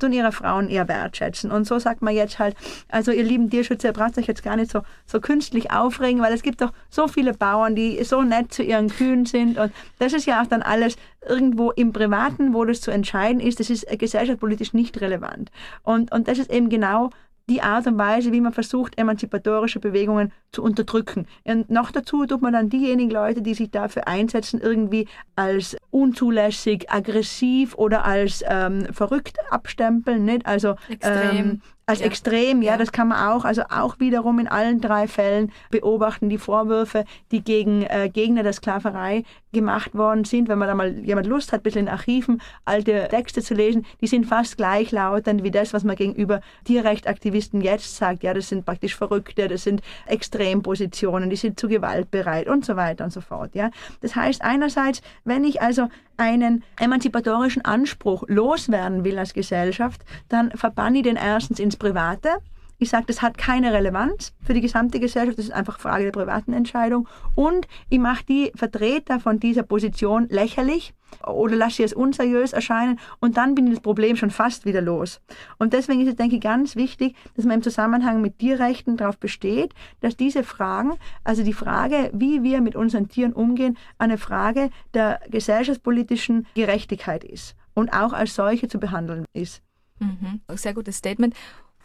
[0.00, 1.50] tun ihre Frauen eher wertschätzen.
[1.50, 2.56] Und so sagt man jetzt halt,
[2.88, 6.32] also ihr lieben Tierschützer, ihr braucht euch jetzt gar nicht so, so künstlich aufregen, weil
[6.32, 10.12] es gibt doch so viele Bauern, die so nett zu ihren Kühen sind und das
[10.12, 10.96] ist ja auch dann alles
[11.26, 15.50] irgendwo im Privaten, wo das zu entscheiden ist, das ist gesellschaftspolitisch nicht relevant.
[15.82, 17.10] Und, und das ist eben genau
[17.48, 21.26] die Art und Weise, wie man versucht, emanzipatorische Bewegungen zu unterdrücken.
[21.44, 26.90] Und noch dazu tut man dann diejenigen Leute, die sich dafür einsetzen, irgendwie als unzulässig,
[26.90, 30.24] aggressiv oder als ähm, verrückt abstempeln.
[30.24, 30.46] Nicht?
[30.46, 31.38] Also Extrem.
[31.38, 32.06] Ähm, als ja.
[32.06, 36.28] extrem, ja, ja, das kann man auch, also auch wiederum in allen drei Fällen beobachten
[36.28, 40.48] die Vorwürfe, die gegen äh, Gegner der Sklaverei gemacht worden sind.
[40.48, 43.84] Wenn man da mal jemand Lust hat, ein bisschen in Archiven alte Texte zu lesen,
[44.00, 48.22] die sind fast gleichlautend wie das, was man gegenüber Tierrechtaktivisten jetzt sagt.
[48.22, 52.76] Ja, das sind praktisch Verrückte, das sind Extrempositionen, die sind zu Gewalt bereit und so
[52.76, 53.54] weiter und so fort.
[53.54, 53.70] Ja,
[54.00, 55.88] das heißt einerseits, wenn ich also
[56.22, 62.38] einen emanzipatorischen Anspruch loswerden will als Gesellschaft, dann verbanne ich den erstens ins Private.
[62.82, 66.10] Ich sage, das hat keine Relevanz für die gesamte Gesellschaft, das ist einfach Frage der
[66.10, 67.08] privaten Entscheidung.
[67.36, 70.92] Und ich mache die Vertreter von dieser Position lächerlich
[71.24, 74.80] oder lasse sie als unseriös erscheinen und dann bin ich das Problem schon fast wieder
[74.80, 75.20] los.
[75.60, 79.16] Und deswegen ist es, denke ich, ganz wichtig, dass man im Zusammenhang mit Tierrechten darauf
[79.16, 84.70] besteht, dass diese Fragen, also die Frage, wie wir mit unseren Tieren umgehen, eine Frage
[84.92, 89.62] der gesellschaftspolitischen Gerechtigkeit ist und auch als solche zu behandeln ist.
[90.00, 90.40] Mhm.
[90.56, 91.34] Sehr gutes Statement.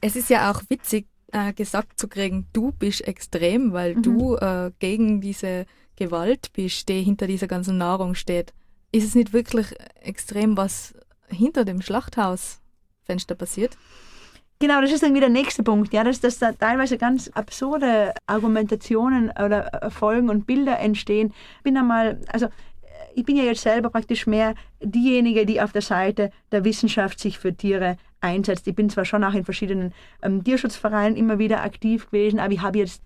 [0.01, 4.03] Es ist ja auch witzig, äh, gesagt zu kriegen, du bist extrem, weil mhm.
[4.03, 8.53] du äh, gegen diese Gewalt bist, die hinter dieser ganzen Nahrung steht.
[8.91, 10.93] Ist es nicht wirklich extrem, was
[11.27, 13.77] hinter dem Schlachthausfenster passiert?
[14.59, 18.13] Genau, das ist dann wieder der nächste Punkt, ja, dass, dass da teilweise ganz absurde
[18.25, 21.31] Argumentationen oder Folgen und Bilder entstehen.
[21.57, 22.47] Ich bin einmal, also
[23.17, 27.39] ich bin ja jetzt selber praktisch mehr diejenige, die auf der Seite der Wissenschaft sich
[27.39, 28.67] für Tiere einsetzt.
[28.67, 29.91] Ich bin zwar schon auch in verschiedenen
[30.21, 33.01] ähm, Tierschutzvereinen immer wieder aktiv gewesen, aber ich habe jetzt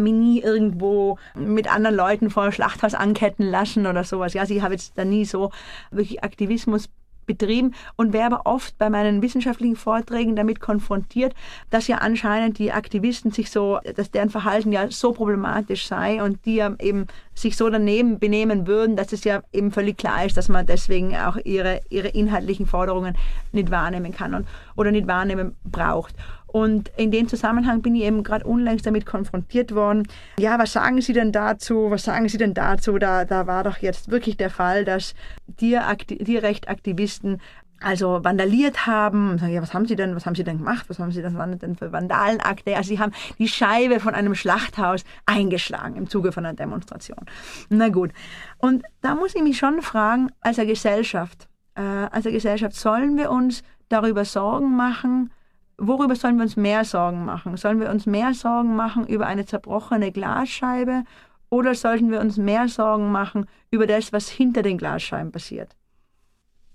[0.00, 4.34] mich nie irgendwo mit anderen Leuten vor Schlachthaus anketten lassen oder sowas.
[4.34, 5.52] Ja, also ich habe jetzt da nie so
[5.92, 6.88] wirklich Aktivismus
[7.26, 11.34] betrieben und aber oft bei meinen wissenschaftlichen Vorträgen damit konfrontiert,
[11.70, 16.44] dass ja anscheinend die Aktivisten sich so, dass deren Verhalten ja so problematisch sei und
[16.46, 20.36] die ja eben sich so daneben benehmen würden, dass es ja eben völlig klar ist,
[20.36, 23.16] dass man deswegen auch ihre, ihre inhaltlichen Forderungen
[23.52, 24.46] nicht wahrnehmen kann und,
[24.76, 26.14] oder nicht wahrnehmen braucht.
[26.52, 30.06] Und in dem Zusammenhang bin ich eben gerade unlängst damit konfrontiert worden.
[30.38, 31.90] Ja, was sagen Sie denn dazu?
[31.90, 32.98] Was sagen Sie denn dazu?
[32.98, 35.14] Da, da war doch jetzt wirklich der Fall, dass
[35.56, 37.40] Tierrechtaktivisten
[37.82, 39.38] also vandaliert haben.
[39.48, 40.84] Ja, was haben Sie denn, was haben Sie denn gemacht?
[40.88, 42.76] Was haben Sie denn, was denn für Vandalenakte?
[42.76, 47.24] Also sie haben die Scheibe von einem Schlachthaus eingeschlagen im Zuge von einer Demonstration.
[47.68, 48.10] Na gut.
[48.58, 53.16] Und da muss ich mich schon fragen, als eine Gesellschaft, äh, als eine Gesellschaft, sollen
[53.16, 55.30] wir uns darüber Sorgen machen,
[55.78, 57.56] worüber sollen wir uns mehr Sorgen machen?
[57.56, 61.04] Sollen wir uns mehr Sorgen machen über eine zerbrochene Glasscheibe
[61.50, 65.76] oder sollten wir uns mehr Sorgen machen über das, was hinter den Glasscheiben passiert?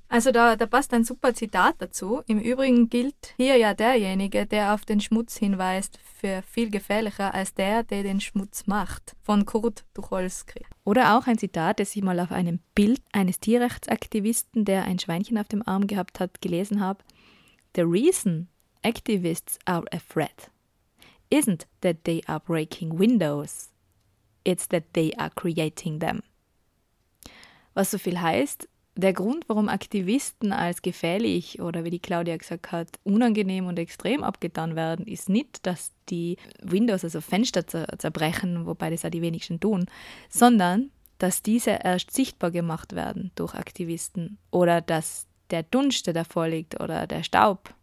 [0.10, 2.22] Also da, da passt ein super Zitat dazu.
[2.28, 7.54] Im Übrigen gilt hier ja derjenige, der auf den Schmutz hinweist, für viel gefährlicher als
[7.54, 9.16] der, der den Schmutz macht.
[9.22, 10.66] Von Kurt Tucholsky.
[10.86, 15.38] Oder auch ein Zitat, das ich mal auf einem Bild eines Tierrechtsaktivisten, der ein Schweinchen
[15.38, 17.04] auf dem Arm gehabt hat, gelesen habe.
[17.76, 18.48] The reason
[18.88, 20.50] activists are a threat
[21.30, 23.70] isn't that they are breaking windows,
[24.46, 26.22] it's that they are creating them.
[27.74, 32.72] Was so viel heißt, der Grund, warum Aktivisten als gefährlich oder wie die Claudia gesagt
[32.72, 38.90] hat, unangenehm und extrem abgetan werden, ist nicht, dass die Windows, also Fenster zerbrechen, wobei
[38.90, 39.86] das auch die wenigsten tun,
[40.30, 46.48] sondern dass diese erst sichtbar gemacht werden durch Aktivisten oder dass der Dunst, der davor
[46.48, 47.74] liegt oder der Staub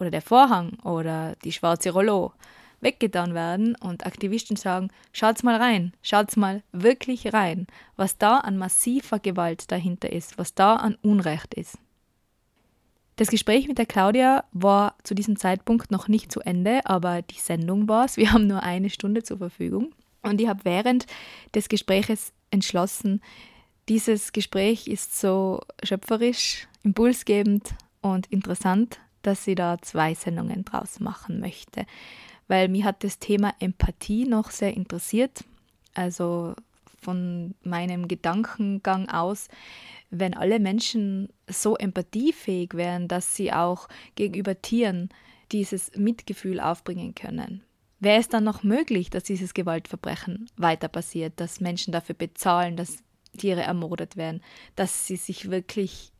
[0.00, 2.32] oder der Vorhang oder die schwarze Rollo
[2.80, 8.56] weggetan werden und Aktivisten sagen, schaut's mal rein, schaut's mal wirklich rein, was da an
[8.56, 11.78] massiver Gewalt dahinter ist, was da an Unrecht ist.
[13.16, 17.38] Das Gespräch mit der Claudia war zu diesem Zeitpunkt noch nicht zu Ende, aber die
[17.38, 18.16] Sendung war es.
[18.16, 19.92] Wir haben nur eine Stunde zur Verfügung.
[20.22, 21.06] Und ich habe während
[21.54, 23.20] des Gespräches entschlossen,
[23.90, 31.40] dieses Gespräch ist so schöpferisch, impulsgebend und interessant, dass sie da zwei Sendungen draus machen
[31.40, 31.86] möchte.
[32.48, 35.44] Weil mich hat das Thema Empathie noch sehr interessiert.
[35.94, 36.54] Also
[37.00, 39.48] von meinem Gedankengang aus,
[40.10, 45.08] wenn alle Menschen so empathiefähig wären, dass sie auch gegenüber Tieren
[45.52, 47.62] dieses Mitgefühl aufbringen können.
[48.00, 53.02] Wäre es dann noch möglich, dass dieses Gewaltverbrechen weiter passiert, dass Menschen dafür bezahlen, dass
[53.36, 54.42] Tiere ermordet werden,
[54.74, 56.12] dass sie sich wirklich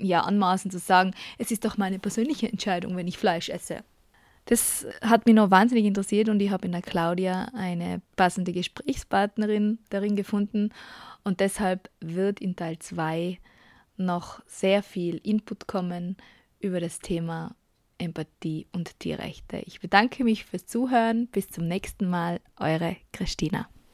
[0.00, 3.84] ja anmaßen zu sagen, es ist doch meine persönliche Entscheidung, wenn ich Fleisch esse.
[4.46, 9.78] Das hat mich noch wahnsinnig interessiert und ich habe in der Claudia eine passende Gesprächspartnerin
[9.90, 10.70] darin gefunden
[11.22, 13.38] und deshalb wird in Teil 2
[13.98, 16.16] noch sehr viel Input kommen
[16.60, 17.54] über das Thema
[17.98, 19.58] Empathie und Tierrechte.
[19.66, 21.26] Ich bedanke mich fürs Zuhören.
[21.26, 23.68] Bis zum nächsten Mal, eure Christina.